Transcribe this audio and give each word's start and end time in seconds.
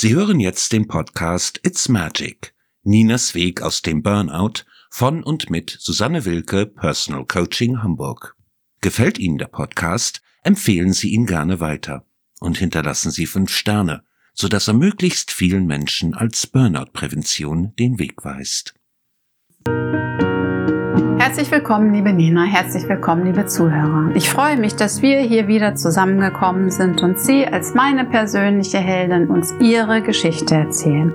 Sie 0.00 0.14
hören 0.14 0.40
jetzt 0.40 0.72
den 0.72 0.88
Podcast 0.88 1.60
It's 1.62 1.90
Magic. 1.90 2.54
Ninas 2.84 3.34
Weg 3.34 3.60
aus 3.60 3.82
dem 3.82 4.02
Burnout 4.02 4.64
von 4.88 5.22
und 5.22 5.50
mit 5.50 5.76
Susanne 5.78 6.24
Wilke, 6.24 6.64
Personal 6.64 7.26
Coaching 7.26 7.82
Hamburg. 7.82 8.34
Gefällt 8.80 9.18
Ihnen 9.18 9.36
der 9.36 9.48
Podcast? 9.48 10.22
Empfehlen 10.42 10.94
Sie 10.94 11.10
ihn 11.10 11.26
gerne 11.26 11.60
weiter 11.60 12.06
und 12.40 12.56
hinterlassen 12.56 13.10
Sie 13.10 13.26
fünf 13.26 13.52
Sterne, 13.52 14.02
sodass 14.32 14.68
er 14.68 14.72
möglichst 14.72 15.32
vielen 15.32 15.66
Menschen 15.66 16.14
als 16.14 16.46
Burnout-Prävention 16.46 17.74
den 17.76 17.98
Weg 17.98 18.24
weist. 18.24 18.72
Herzlich 21.20 21.50
willkommen, 21.50 21.92
liebe 21.92 22.14
Nina, 22.14 22.44
herzlich 22.44 22.88
willkommen, 22.88 23.26
liebe 23.26 23.44
Zuhörer. 23.44 24.10
Ich 24.14 24.30
freue 24.30 24.56
mich, 24.56 24.74
dass 24.74 25.02
wir 25.02 25.20
hier 25.20 25.48
wieder 25.48 25.74
zusammengekommen 25.74 26.70
sind 26.70 27.02
und 27.02 27.20
Sie 27.20 27.46
als 27.46 27.74
meine 27.74 28.06
persönliche 28.06 28.78
Heldin 28.78 29.28
uns 29.28 29.54
Ihre 29.60 30.00
Geschichte 30.00 30.54
erzählen. 30.54 31.12